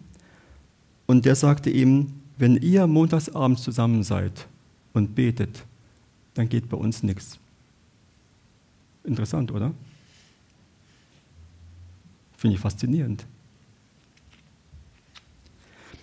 [1.06, 4.46] Und der sagte ihm, wenn ihr montagsabends zusammen seid
[4.94, 5.64] und betet,
[6.32, 7.38] dann geht bei uns nichts.
[9.04, 9.72] Interessant, oder?
[12.38, 13.26] Finde ich faszinierend.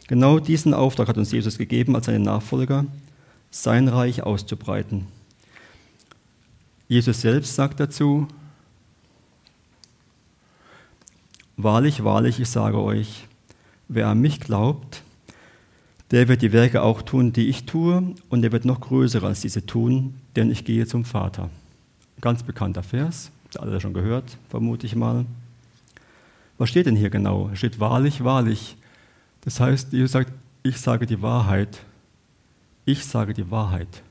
[0.07, 2.85] Genau diesen Auftrag hat uns Jesus gegeben als seine Nachfolger,
[3.49, 5.07] sein Reich auszubreiten.
[6.87, 8.27] Jesus selbst sagt dazu,
[11.63, 13.27] Wahrlich, wahrlich, ich sage euch,
[13.87, 15.03] wer an mich glaubt,
[16.11, 19.41] der wird die Werke auch tun, die ich tue, und er wird noch größere als
[19.41, 21.49] diese tun, denn ich gehe zum Vater.
[22.19, 25.25] Ganz bekannter Vers, alle schon gehört, vermute ich mal.
[26.57, 27.49] Was steht denn hier genau?
[27.51, 28.77] Es steht wahrlich, wahrlich.
[29.41, 30.31] Das heißt, Jesus sagt,
[30.63, 31.81] ich sage die Wahrheit.
[32.85, 34.03] Ich sage die Wahrheit.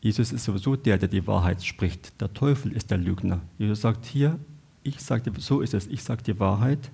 [0.00, 2.20] Jesus ist sowieso der, der die Wahrheit spricht.
[2.20, 3.40] Der Teufel ist der Lügner.
[3.58, 4.38] Jesus sagt hier,
[4.82, 6.90] ich sage, so ist es, ich sage die Wahrheit.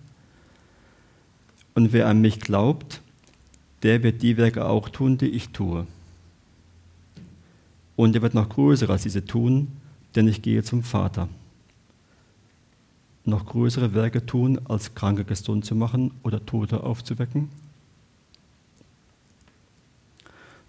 [1.74, 3.03] Und wer an mich glaubt,
[3.83, 5.87] der wird die Werke auch tun, die ich tue.
[7.97, 9.69] Und er wird noch größere als diese tun,
[10.14, 11.29] denn ich gehe zum Vater.
[13.25, 17.49] Noch größere Werke tun, als Kranke gesund zu machen oder Tote aufzuwecken?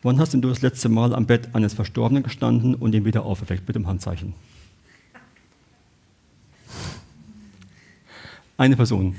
[0.03, 3.67] Wann hast du das letzte Mal am Bett eines Verstorbenen gestanden und ihn wieder auferweckt
[3.67, 4.33] mit dem Handzeichen?
[8.57, 9.15] Eine Person.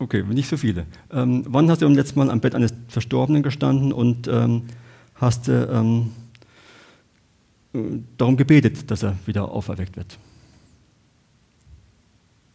[0.00, 0.86] Okay, nicht so viele.
[1.12, 4.62] Ähm, wann hast du beim letzten Mal am Bett eines Verstorbenen gestanden und ähm,
[5.14, 6.12] hast ähm,
[7.74, 7.78] äh,
[8.16, 10.18] darum gebetet, dass er wieder auferweckt wird?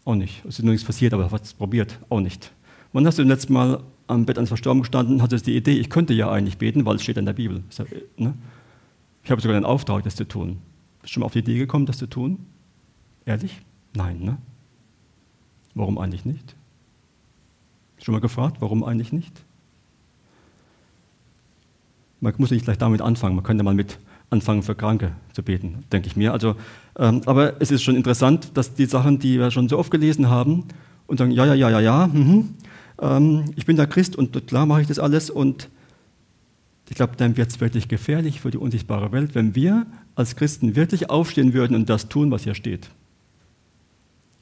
[0.05, 0.43] Auch nicht.
[0.43, 1.99] Es ist nur nichts passiert, aber hast es probiert?
[2.09, 2.51] Auch nicht.
[2.93, 5.77] Wann hast du das letzte Mal am Bett eines Verstorbenen gestanden und hattest die Idee,
[5.77, 7.63] ich könnte ja eigentlich beten, weil es steht in der Bibel.
[8.17, 8.33] Ne?
[9.23, 10.57] Ich habe sogar den Auftrag, das zu tun.
[11.01, 12.39] Bist du schon mal auf die Idee gekommen, das zu tun?
[13.23, 13.61] Ehrlich?
[13.93, 14.37] Nein, ne?
[15.75, 16.55] Warum eigentlich nicht?
[18.05, 19.33] Schon mal gefragt, warum eigentlich nicht?
[22.21, 23.97] Man muss nicht gleich damit anfangen, man könnte mal mit
[24.29, 26.31] anfangen, für Kranke zu beten, denke ich mir.
[26.31, 26.55] Also,
[26.99, 30.29] ähm, aber es ist schon interessant, dass die Sachen, die wir schon so oft gelesen
[30.29, 30.65] haben,
[31.07, 32.53] und sagen, ja, ja, ja, ja, ja, mhm,
[33.01, 35.67] ähm, ich bin der Christ und klar mache ich das alles und
[36.87, 40.75] ich glaube, dann wird es wirklich gefährlich für die unsichtbare Welt, wenn wir als Christen
[40.75, 42.87] wirklich aufstehen würden und das tun, was hier steht.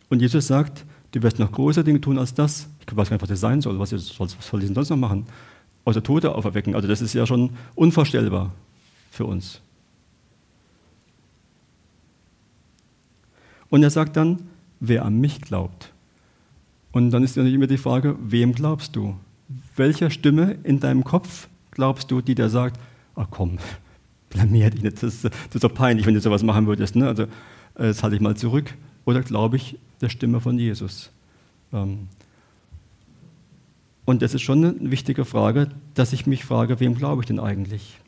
[0.09, 2.67] Und Jesus sagt, du wirst noch größere Dinge tun als das.
[2.85, 3.79] Ich weiß gar nicht, was das sein soll.
[3.79, 5.25] Was, soll, soll ich denn sonst noch machen?
[5.85, 6.75] Außer Tote auferwecken.
[6.75, 8.51] Also das ist ja schon unvorstellbar
[9.11, 9.61] für uns.
[13.69, 14.39] Und er sagt dann,
[14.79, 15.91] wer an mich glaubt.
[16.91, 19.15] Und dann ist natürlich immer die Frage, wem glaubst du?
[19.75, 22.79] Welcher Stimme in deinem Kopf glaubst du, die dir sagt,
[23.15, 23.57] ach komm,
[24.29, 26.95] blamier dich nicht, das, das ist doch peinlich, wenn du sowas machen würdest.
[26.95, 27.07] Ne?
[27.07, 27.25] Also,
[27.75, 28.75] das halte ich mal zurück.
[29.05, 31.11] Oder glaube ich der Stimme von Jesus?
[31.71, 32.07] Ähm,
[34.05, 37.39] und das ist schon eine wichtige Frage, dass ich mich frage, wem glaube ich denn
[37.39, 37.99] eigentlich?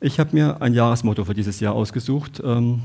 [0.00, 2.40] Ich habe mir ein Jahresmotto für dieses Jahr ausgesucht.
[2.44, 2.82] Ähm,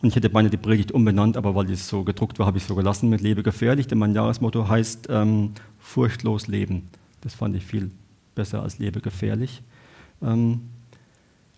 [0.00, 2.64] und ich hätte beinahe die Predigt umbenannt, aber weil es so gedruckt war, habe ich
[2.64, 3.86] es so gelassen mit Lebe gefährlich.
[3.86, 6.88] Denn mein Jahresmotto heißt ähm, furchtlos leben.
[7.20, 7.90] Das fand ich viel
[8.34, 9.62] besser als Lebe gefährlich.
[10.22, 10.62] Ähm,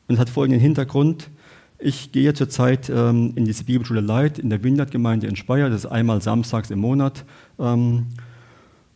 [0.08, 1.30] und es hat folgenden Hintergrund.
[1.78, 5.68] Ich gehe zurzeit ähm, in diese Bibelschule Leid in der Windert-Gemeinde in Speyer.
[5.70, 7.24] Das ist einmal samstags im Monat.
[7.58, 8.06] Ähm,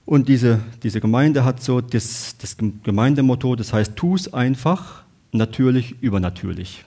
[0.06, 5.96] und diese, diese Gemeinde hat so das, das Gemeindemotto, das heißt, tu es einfach, natürlich,
[6.00, 6.84] übernatürlich.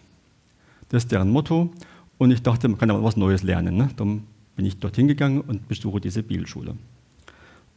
[0.89, 1.71] Das ist deren Motto.
[2.17, 3.77] Und ich dachte, man kann aber was Neues lernen.
[3.77, 3.89] Ne?
[3.95, 4.23] Dann
[4.55, 6.75] bin ich dorthin gegangen und besuche diese Bibelschule.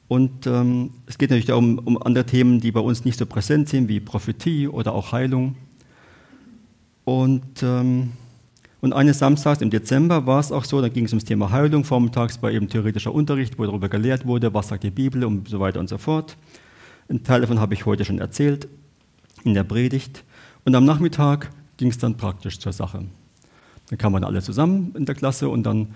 [0.08, 3.68] Und ähm, es geht natürlich darum, um andere Themen, die bei uns nicht so präsent
[3.68, 5.56] sind, wie Prophetie oder auch Heilung.
[7.04, 8.12] Und, ähm,
[8.80, 11.84] und eines Samstags im Dezember war es auch so, da ging es ums Thema Heilung.
[11.84, 15.60] Vormittags war eben theoretischer Unterricht, wo darüber gelehrt wurde, was sagt die Bibel und so
[15.60, 16.36] weiter und so fort.
[17.08, 18.68] Ein Teil davon habe ich heute schon erzählt
[19.44, 20.24] in der Predigt.
[20.64, 23.04] Und am Nachmittag ging es dann praktisch zur Sache.
[23.90, 25.88] Dann kamen alle zusammen in der Klasse und dann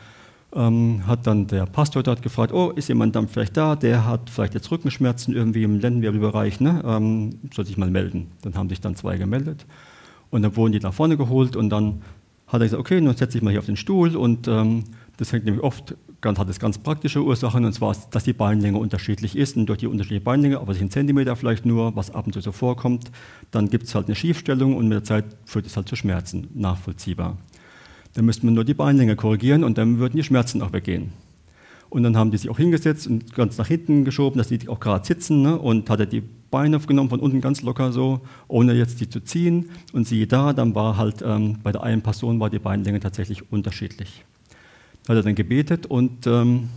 [0.54, 4.28] ähm, hat dann der Pastor dort gefragt, oh, ist jemand dann vielleicht da, der hat
[4.28, 6.82] vielleicht jetzt Rückenschmerzen irgendwie im Lendenwirbelbereich, ne?
[6.84, 8.28] ähm, soll sich mal melden.
[8.42, 9.64] Dann haben sich dann zwei gemeldet
[10.30, 12.02] und dann wurden die nach vorne geholt und dann
[12.46, 14.84] hat er gesagt, okay, nun setze ich mal hier auf den Stuhl und ähm,
[15.18, 18.78] das hängt nämlich oft, ganz, hat es ganz praktische Ursachen und zwar, dass die Beinlänge
[18.78, 22.26] unterschiedlich ist und durch die unterschiedliche Beinlänge, aber sich ein Zentimeter vielleicht nur, was ab
[22.26, 23.10] und zu so vorkommt,
[23.50, 26.48] dann gibt es halt eine Schiefstellung und mit der Zeit führt es halt zu Schmerzen,
[26.54, 27.36] nachvollziehbar.
[28.14, 31.12] Dann müsste man nur die Beinlänge korrigieren und dann würden die Schmerzen auch weggehen.
[31.90, 34.80] Und dann haben die sich auch hingesetzt und ganz nach hinten geschoben, dass die auch
[34.80, 35.42] gerade sitzen.
[35.42, 35.58] Ne?
[35.58, 39.20] Und hat er die Beine aufgenommen von unten ganz locker so, ohne jetzt die zu
[39.20, 39.70] ziehen.
[39.92, 43.50] Und siehe da, dann war halt ähm, bei der einen Person war die Beinlänge tatsächlich
[43.50, 44.24] unterschiedlich.
[45.04, 46.68] Da hat er dann gebetet und, ähm,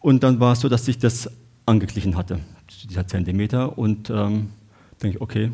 [0.00, 1.30] und dann war es so, dass sich das
[1.66, 2.40] angeglichen hatte,
[2.88, 3.76] dieser Zentimeter.
[3.76, 4.48] Und ähm,
[5.02, 5.52] denke ich, okay.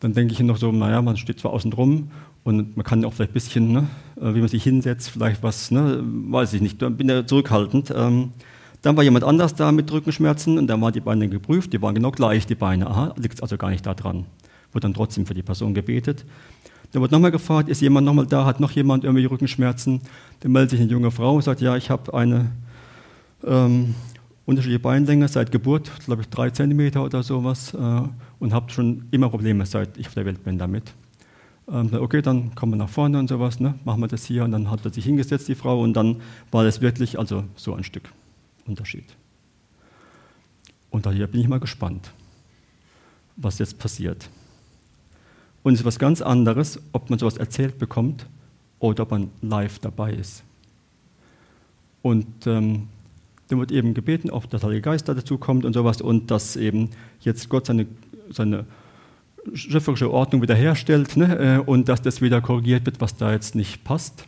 [0.00, 2.10] Dann denke ich noch so, naja, man steht zwar außen drum
[2.48, 5.70] und man kann auch vielleicht ein bisschen, ne, äh, wie man sich hinsetzt, vielleicht was,
[5.70, 7.92] ne, weiß ich nicht, bin ja zurückhaltend.
[7.94, 8.32] Ähm,
[8.80, 11.94] dann war jemand anders da mit Rückenschmerzen und dann waren die Beine geprüft, die waren
[11.94, 12.86] genau gleich, die Beine.
[12.86, 14.24] Aha, liegt also gar nicht da dran.
[14.72, 16.24] Wurde dann trotzdem für die Person gebetet.
[16.92, 20.00] Dann wird nochmal gefragt, ist jemand nochmal da, hat noch jemand irgendwie Rückenschmerzen?
[20.40, 22.50] Dann meldet sich eine junge Frau und sagt, ja, ich habe eine
[23.46, 23.94] ähm,
[24.46, 28.00] unterschiedliche Beinlänge seit Geburt, glaube ich drei Zentimeter oder sowas, äh,
[28.38, 30.94] und habe schon immer Probleme, seit ich auf der Welt bin damit.
[31.70, 33.78] Ähm, okay, dann kommen wir nach vorne und sowas, ne?
[33.84, 34.44] machen wir das hier.
[34.44, 37.74] Und dann hat er sich hingesetzt, die Frau, und dann war das wirklich also so
[37.74, 38.10] ein Stück
[38.66, 39.04] Unterschied.
[40.90, 42.10] Und daher bin ich mal gespannt,
[43.36, 44.30] was jetzt passiert.
[45.62, 48.26] Und es ist was ganz anderes, ob man sowas erzählt bekommt
[48.78, 50.44] oder ob man live dabei ist.
[52.00, 52.88] Und ähm,
[53.48, 56.90] dann wird eben gebeten, ob der Heilige Geist dazu kommt und sowas und dass eben
[57.20, 57.86] jetzt Gott seine,
[58.30, 58.66] seine
[59.54, 63.84] schöpferische Ordnung wiederherstellt ne, äh, und dass das wieder korrigiert wird, was da jetzt nicht
[63.84, 64.24] passt.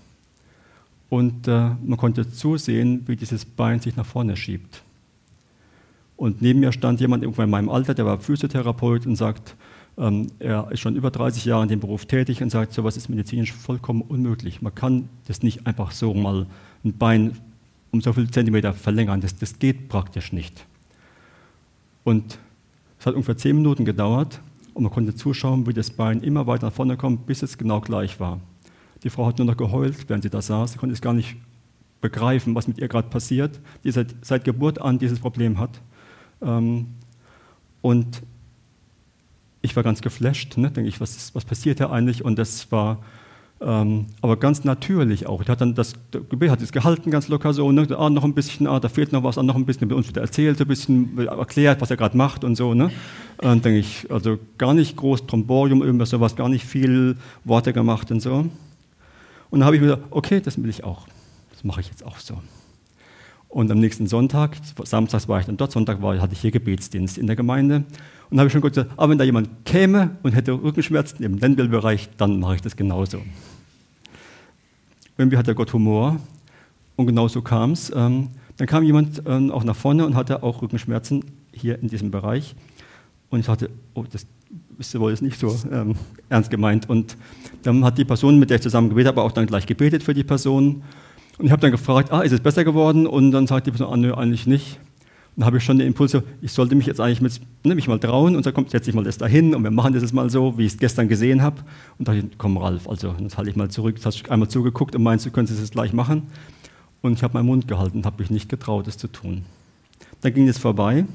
[1.09, 4.83] Und äh, man konnte zusehen, wie dieses Bein sich nach vorne schiebt.
[6.17, 9.57] Und neben mir stand jemand irgendwann in meinem Alter, der war Physiotherapeut und sagt,
[9.99, 13.09] ähm, er ist schon über 30 Jahre in dem Beruf tätig und sagt, sowas ist
[13.09, 14.63] medizinisch vollkommen unmöglich.
[14.63, 16.47] Man kann das nicht einfach so mal
[16.85, 17.37] ein Bein
[17.91, 19.21] um so viele Zentimeter verlängern.
[19.21, 20.65] Das, das geht praktisch nicht.
[22.05, 22.39] Und
[22.99, 24.41] es hat ungefähr zehn Minuten gedauert
[24.81, 27.83] und man konnte zuschauen, wie das Bein immer weiter nach vorne kommt, bis es genau
[27.83, 28.41] gleich war.
[29.03, 30.73] Die Frau hat nur noch geheult, während sie da saß.
[30.73, 31.37] Sie konnte es gar nicht
[32.01, 35.83] begreifen, was mit ihr gerade passiert, die seit, seit, Geburt an dieses Problem hat.
[36.41, 36.87] Ähm,
[37.83, 38.23] und
[39.61, 40.71] ich war ganz geflasht, ne?
[40.71, 42.25] denke ich, was, was passiert hier eigentlich?
[42.25, 43.01] Und das war
[43.63, 45.43] ähm, aber ganz natürlich auch.
[45.43, 47.87] Ich hatte dann das Gebet hat es gehalten, ganz locker so, ne?
[47.97, 50.23] ah, noch ein bisschen, ah, da fehlt noch was, ah, noch ein bisschen, uns wieder
[50.23, 52.73] erzählt, ein bisschen erklärt, was er gerade macht und so.
[52.73, 52.91] Ne?
[53.39, 58.11] Und denke ich, also gar nicht groß Tromborium, irgendwas sowas, gar nicht viel Worte gemacht
[58.11, 58.47] und so.
[59.51, 61.07] Und dann habe ich mir gedacht, okay, das will ich auch.
[61.51, 62.39] Das mache ich jetzt auch so.
[63.51, 67.19] Und am nächsten Sonntag, samstags war ich dann dort, Sonntag war, hatte ich hier Gebetsdienst
[67.19, 67.83] in der Gemeinde.
[68.31, 72.09] Und habe ich schon gesagt, aber wenn da jemand käme und hätte Rückenschmerzen im Lendenbereich,
[72.17, 73.19] dann mache ich das genauso.
[75.19, 76.21] Irgendwie hat der Gott Humor
[76.95, 77.93] und genauso kam es.
[77.95, 82.13] Ähm, dann kam jemand ähm, auch nach vorne und hatte auch Rückenschmerzen hier in diesem
[82.13, 82.55] Bereich.
[83.31, 84.27] Und ich dachte, oh, das
[84.79, 85.97] ist wohl jetzt nicht so ähm,
[86.29, 86.89] ernst gemeint.
[86.89, 87.17] Und
[87.65, 90.15] dann hat die Person, mit der ich zusammen gebetet habe, auch dann gleich gebetet für
[90.15, 90.83] die Person.
[91.41, 93.07] Und ich habe dann gefragt, ah, ist es besser geworden?
[93.07, 94.79] Und dann sagt die Person, ah, nö, eigentlich nicht
[95.37, 97.99] dann habe ich schon den Impuls, ich sollte mich jetzt eigentlich mit, ne, mich mal
[97.99, 100.29] trauen und so kommt, setze ich mal das dahin und wir machen das jetzt mal
[100.29, 101.63] so, wie ich es gestern gesehen habe.
[101.99, 104.31] Und da dachte ich, komm Ralf, also jetzt halte ich mal zurück, jetzt hast du
[104.31, 106.25] einmal zugeguckt und meinst, du könntest es gleich machen.
[107.01, 109.45] Und ich habe meinen Mund gehalten und habe mich nicht getraut, es zu tun.
[110.21, 111.07] Dann ging es vorbei.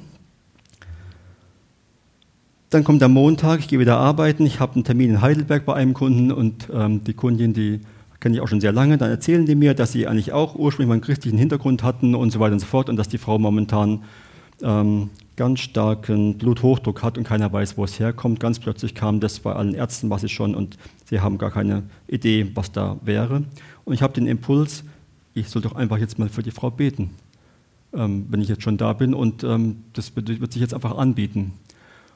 [2.72, 5.76] Dann kommt der Montag, ich gehe wieder arbeiten, ich habe einen Termin in Heidelberg bei
[5.76, 7.82] einem Kunden und ähm, die Kundin, die
[8.26, 10.88] kenne ich auch schon sehr lange, dann erzählen die mir, dass sie eigentlich auch ursprünglich
[10.88, 13.38] mal einen christlichen Hintergrund hatten und so weiter und so fort und dass die Frau
[13.38, 14.02] momentan
[14.64, 18.40] ähm, ganz starken Bluthochdruck hat und keiner weiß, wo es herkommt.
[18.40, 20.76] Ganz plötzlich kam das bei allen Ärzten, was ich schon, und
[21.08, 23.44] sie haben gar keine Idee, was da wäre.
[23.84, 24.84] Und ich habe den Impuls,
[25.36, 27.12] ich soll doch einfach jetzt mal für die Frau beten,
[27.94, 30.98] ähm, wenn ich jetzt schon da bin und ähm, das wird, wird sich jetzt einfach
[30.98, 31.54] anbieten.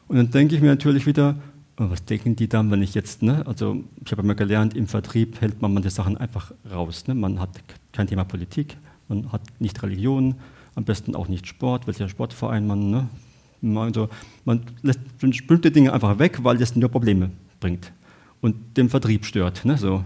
[0.08, 1.36] Und dann denke ich mir natürlich wieder,
[1.80, 5.40] was denken die dann, wenn ich jetzt, ne, also ich habe immer gelernt, im Vertrieb
[5.40, 7.08] hält man manche Sachen einfach raus.
[7.08, 7.16] Ne?
[7.16, 7.50] Man hat
[7.94, 8.78] kein Thema Politik,
[9.08, 10.36] man hat nicht Religion,
[10.76, 13.10] am besten auch nicht Sport, welcher Sportverein man, ne?
[13.76, 14.08] Also
[14.46, 17.92] man lässt bestimmte Dinge einfach weg, weil das nur Probleme bringt
[18.42, 19.66] und den Vertrieb stört.
[19.66, 19.78] Ne?
[19.78, 20.04] So.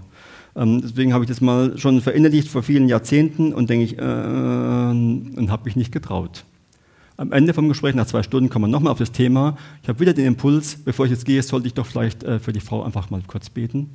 [0.55, 4.01] Ähm, deswegen habe ich das mal schon verinnerlicht vor vielen Jahrzehnten und denke ich, äh,
[4.01, 6.45] und habe mich nicht getraut.
[7.15, 9.55] Am Ende vom Gespräch, nach zwei Stunden, kommen wir nochmal auf das Thema.
[9.83, 12.53] Ich habe wieder den Impuls, bevor ich jetzt gehe, sollte ich doch vielleicht äh, für
[12.53, 13.91] die Frau einfach mal kurz beten.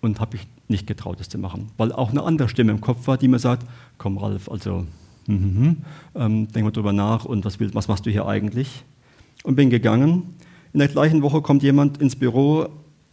[0.00, 3.06] Und habe ich nicht getraut, das zu machen, weil auch eine andere Stimme im Kopf
[3.06, 3.64] war, die mir sagt:
[3.98, 4.84] Komm, Ralf, also
[5.28, 5.76] mhm,
[6.16, 8.84] ähm, denk mal drüber nach und was, was machst du hier eigentlich?
[9.44, 10.34] Und bin gegangen.
[10.72, 12.66] In der gleichen Woche kommt jemand ins Büro,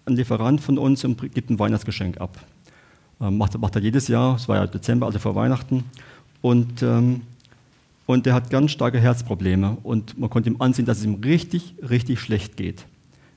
[0.06, 2.40] ein Lieferant von uns, und gibt ein Weihnachtsgeschenk ab.
[3.22, 5.84] Ähm, macht, macht er jedes Jahr, es war ja Dezember, also vor Weihnachten.
[6.42, 7.22] Und ähm,
[8.10, 11.76] und der hat ganz starke Herzprobleme und man konnte ihm ansehen, dass es ihm richtig,
[11.88, 12.88] richtig schlecht geht.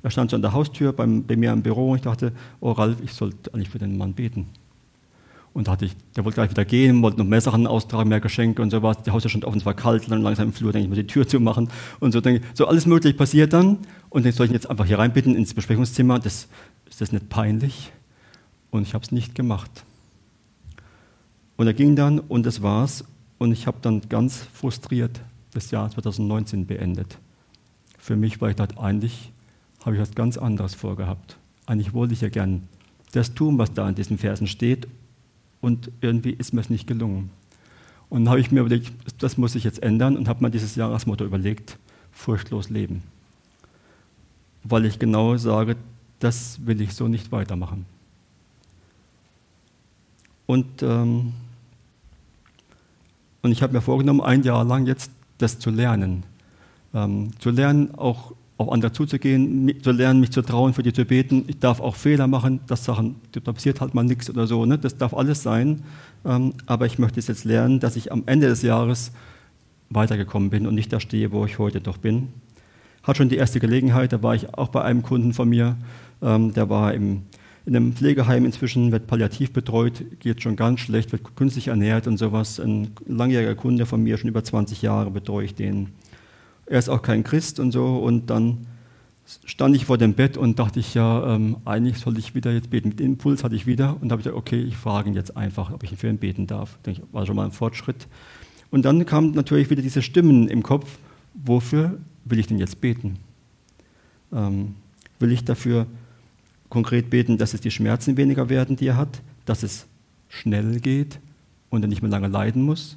[0.03, 2.73] Er stand so an der Haustür beim, bei mir im Büro und ich dachte, oh
[2.73, 4.47] Ralf, ich sollte eigentlich für den Mann beten.
[5.53, 8.21] Und da hatte ich, der wollte gleich wieder gehen, wollte noch mehr Sachen austragen, mehr
[8.21, 8.97] Geschenke und sowas.
[9.03, 11.07] Die Haustür stand offen, es war kalt, dann langsam im Flur, denke ich, muss die
[11.07, 11.69] Tür zumachen
[12.01, 12.23] und so.
[12.23, 13.77] Denke ich, so alles mögliche passiert dann
[14.09, 16.19] und dann soll ich jetzt einfach hier reinbitten ins Besprechungszimmer.
[16.19, 16.49] Das,
[16.89, 17.93] ist das nicht peinlich?
[18.71, 19.85] Und ich habe es nicht gemacht.
[21.59, 23.05] Und er ging dann und das war's.
[23.43, 25.21] Und ich habe dann ganz frustriert
[25.53, 27.19] das Jahr 2019 beendet.
[27.99, 29.33] Für mich war ich dort eigentlich,
[29.85, 31.39] habe ich was ganz anderes vorgehabt.
[31.67, 32.69] Eigentlich wollte ich ja gern
[33.11, 34.87] das tun, was da in diesen Versen steht.
[35.61, 37.31] Und irgendwie ist mir es nicht gelungen.
[38.09, 40.77] Und dann habe ich mir überlegt, das muss ich jetzt ändern und habe mir dieses
[40.77, 41.79] Jahresmotto überlegt,
[42.13, 43.03] furchtlos leben.
[44.63, 45.75] Weil ich genau sage,
[46.21, 47.87] das will ich so nicht weitermachen.
[50.47, 51.33] Und ähm,
[53.43, 56.23] und ich habe mir vorgenommen, ein Jahr lang jetzt das zu lernen.
[56.95, 61.05] Ähm, zu lernen, auch auf andere zuzugehen, zu lernen, mich zu trauen, für die zu
[61.05, 61.45] beten.
[61.49, 64.65] Ich darf auch Fehler machen, das Sachen, da passiert halt mal nichts oder so.
[64.65, 64.79] Ne?
[64.79, 65.83] Das darf alles sein.
[66.25, 69.13] Ähm, aber ich möchte es jetzt lernen, dass ich am Ende des Jahres
[69.91, 72.29] weitergekommen bin und nicht da stehe, wo ich heute doch bin.
[73.03, 75.77] Hat schon die erste Gelegenheit, da war ich auch bei einem Kunden von mir,
[76.23, 77.23] ähm, der war im
[77.65, 82.17] in einem Pflegeheim inzwischen wird palliativ betreut, geht schon ganz schlecht, wird künstlich ernährt und
[82.17, 82.59] sowas.
[82.59, 85.91] Ein langjähriger Kunde von mir, schon über 20 Jahre betreue ich den.
[86.67, 87.99] Er ist auch kein Christ und so.
[87.99, 88.67] Und dann
[89.45, 92.71] stand ich vor dem Bett und dachte ich, ja, ähm, eigentlich sollte ich wieder jetzt
[92.71, 92.89] beten.
[92.89, 95.73] Mit Impuls hatte ich wieder und habe ich gesagt, okay, ich frage ihn jetzt einfach,
[95.73, 96.79] ob ich für ihn beten darf.
[96.83, 98.09] Das war schon mal ein Fortschritt.
[98.71, 100.99] Und dann kamen natürlich wieder diese Stimmen im Kopf,
[101.35, 103.19] wofür will ich denn jetzt beten?
[104.33, 104.75] Ähm,
[105.21, 105.87] will ich dafür
[106.73, 109.87] konkret beten, dass es die Schmerzen weniger werden, die er hat, dass es
[110.31, 111.21] schnell geht
[111.69, 112.97] und er nicht mehr lange leiden muss.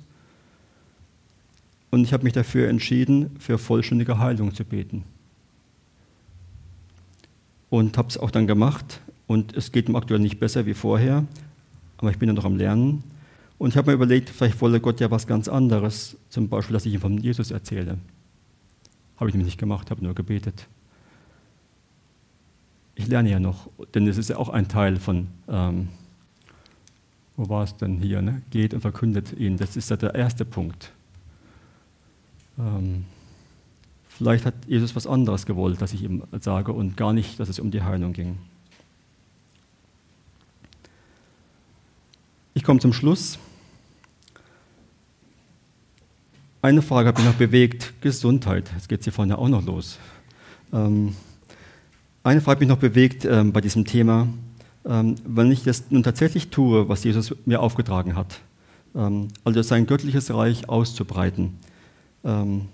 [1.91, 5.03] Und ich habe mich dafür entschieden, für vollständige Heilung zu beten.
[7.69, 9.01] Und habe es auch dann gemacht.
[9.28, 11.26] Und es geht ihm aktuell nicht besser wie vorher,
[11.97, 13.03] aber ich bin ja noch am Lernen.
[13.57, 16.86] Und ich habe mir überlegt, vielleicht wolle Gott ja was ganz anderes, zum Beispiel, dass
[16.86, 17.97] ich ihm von Jesus erzähle.
[19.17, 20.65] Habe ich nämlich nicht gemacht, habe nur gebetet
[22.96, 25.89] ich lerne ja noch, denn es ist ja auch ein Teil von, ähm,
[27.36, 28.41] wo war es denn hier, ne?
[28.50, 29.58] geht und verkündet ihn.
[29.58, 30.91] Das ist ja der erste Punkt.
[32.58, 33.06] Ähm,
[34.08, 37.60] vielleicht hat Jesus was anderes gewollt, dass ich ihm sage und gar nicht, dass es
[37.60, 38.38] um die Heilung ging.
[42.54, 43.38] Ich komme zum Schluss.
[46.62, 48.72] Eine Frage hat mich noch bewegt, Gesundheit.
[48.74, 50.00] Jetzt geht es hier vorne auch noch los.
[50.72, 51.16] Ähm,
[52.26, 54.28] eine Frage hat mich noch bewegt ähm, bei diesem Thema.
[54.84, 58.39] Ähm, wenn ich das nun tatsächlich tue, was Jesus mir aufgetragen hat,
[58.95, 61.57] ähm, also sein göttliches Reich auszubreiten,
[62.23, 62.67] ähm,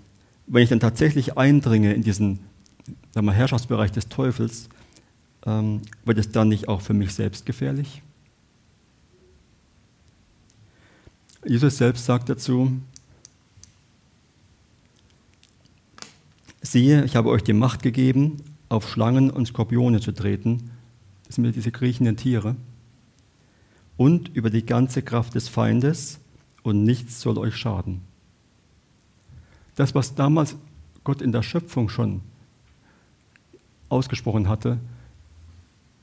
[0.46, 2.40] wenn ich dann tatsächlich eindringe in diesen
[3.12, 4.70] sagen wir, Herrschaftsbereich des Teufels,
[5.44, 8.02] ähm, wird es dann nicht auch für mich selbst gefährlich?
[11.44, 12.72] Jesus selbst sagt dazu,
[16.62, 18.38] siehe, ich habe euch die Macht gegeben,
[18.72, 20.70] auf Schlangen und Skorpione zu treten,
[21.26, 22.56] das sind diese kriechenden Tiere,
[23.98, 26.18] und über die ganze Kraft des Feindes,
[26.62, 28.00] und nichts soll euch schaden.
[29.74, 30.56] Das, was damals
[31.04, 32.22] Gott in der Schöpfung schon
[33.90, 34.78] ausgesprochen hatte,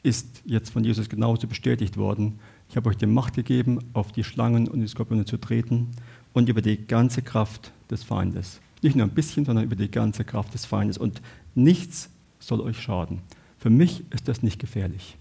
[0.04, 2.40] ist jetzt von Jesus genauso bestätigt worden.
[2.70, 5.88] Ich habe euch die Macht gegeben, auf die Schlangen und die Skorpione zu treten
[6.34, 8.60] und über die ganze Kraft des Feindes.
[8.84, 10.98] Nicht nur ein bisschen, sondern über die ganze Kraft des Feindes.
[10.98, 11.22] Und
[11.56, 12.10] nichts
[12.40, 13.22] soll euch schaden.
[13.58, 15.18] Für mich ist das nicht gefährlich.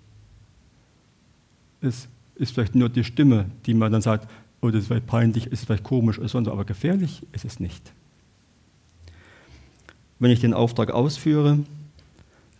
[1.80, 4.28] Es ist vielleicht nur die Stimme, die man dann sagt,
[4.60, 7.92] oh, das ist vielleicht peinlich, ist vielleicht komisch, aber gefährlich ist es nicht.
[10.18, 11.58] Wenn ich den Auftrag ausführe,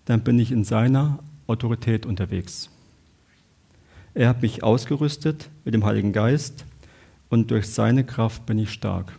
[0.04, 2.70] dann bin ich in seiner Autorität unterwegs.
[4.14, 6.64] Er hat mich ausgerüstet mit dem Heiligen Geist
[7.28, 9.12] und durch seine Kraft bin ich stark.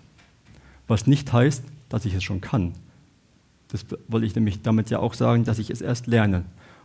[0.87, 2.73] Was nicht heißt, dass ich es schon kann.
[3.69, 6.43] Das wollte ich nämlich damit ja auch sagen, dass ich es erst lerne.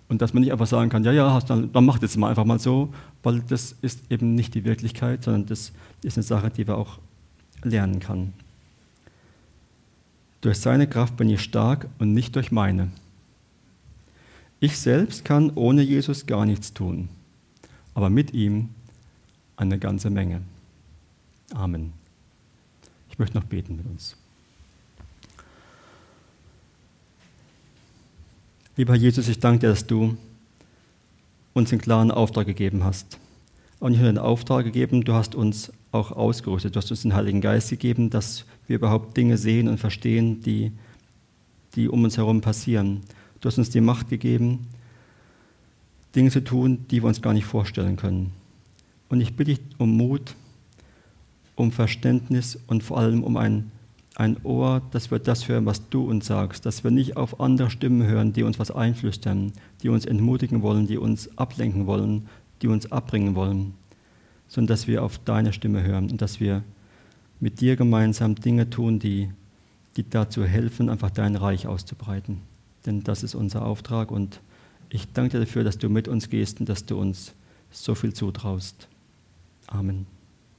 [0.08, 2.44] Und dass man nicht einfach sagen kann, ja, ja, dann, dann macht es mal einfach
[2.44, 5.72] mal so, weil das ist eben nicht die Wirklichkeit, sondern das
[6.02, 6.98] ist eine Sache, die wir auch
[7.62, 8.34] lernen kann.
[10.42, 12.90] Durch seine Kraft bin ich stark und nicht durch meine.
[14.60, 17.08] Ich selbst kann ohne Jesus gar nichts tun,
[17.94, 18.68] aber mit ihm
[19.56, 20.42] eine ganze Menge.
[21.54, 21.94] Amen.
[23.08, 24.16] Ich möchte noch beten mit uns.
[28.76, 30.16] Lieber Jesus, ich danke dir, dass du
[31.52, 33.18] uns einen klaren Auftrag gegeben hast.
[33.78, 36.74] Und nicht nur den Auftrag gegeben, du hast uns auch ausgerüstet.
[36.74, 40.72] Du hast uns den Heiligen Geist gegeben, dass wir überhaupt Dinge sehen und verstehen, die,
[41.76, 43.02] die um uns herum passieren.
[43.40, 44.66] Du hast uns die Macht gegeben,
[46.16, 48.32] Dinge zu tun, die wir uns gar nicht vorstellen können.
[49.08, 50.34] Und ich bitte dich um Mut,
[51.54, 53.70] um Verständnis und vor allem um ein
[54.16, 57.70] ein Ohr, dass wir das hören, was du uns sagst, dass wir nicht auf andere
[57.70, 59.52] Stimmen hören, die uns was einflüstern,
[59.82, 62.28] die uns entmutigen wollen, die uns ablenken wollen,
[62.62, 63.74] die uns abbringen wollen,
[64.46, 66.62] sondern dass wir auf deine Stimme hören und dass wir
[67.40, 69.30] mit dir gemeinsam Dinge tun, die,
[69.96, 72.40] die dazu helfen, einfach dein Reich auszubreiten.
[72.86, 74.40] Denn das ist unser Auftrag und
[74.90, 77.34] ich danke dir dafür, dass du mit uns gehst und dass du uns
[77.70, 78.86] so viel zutraust.
[79.66, 80.06] Amen.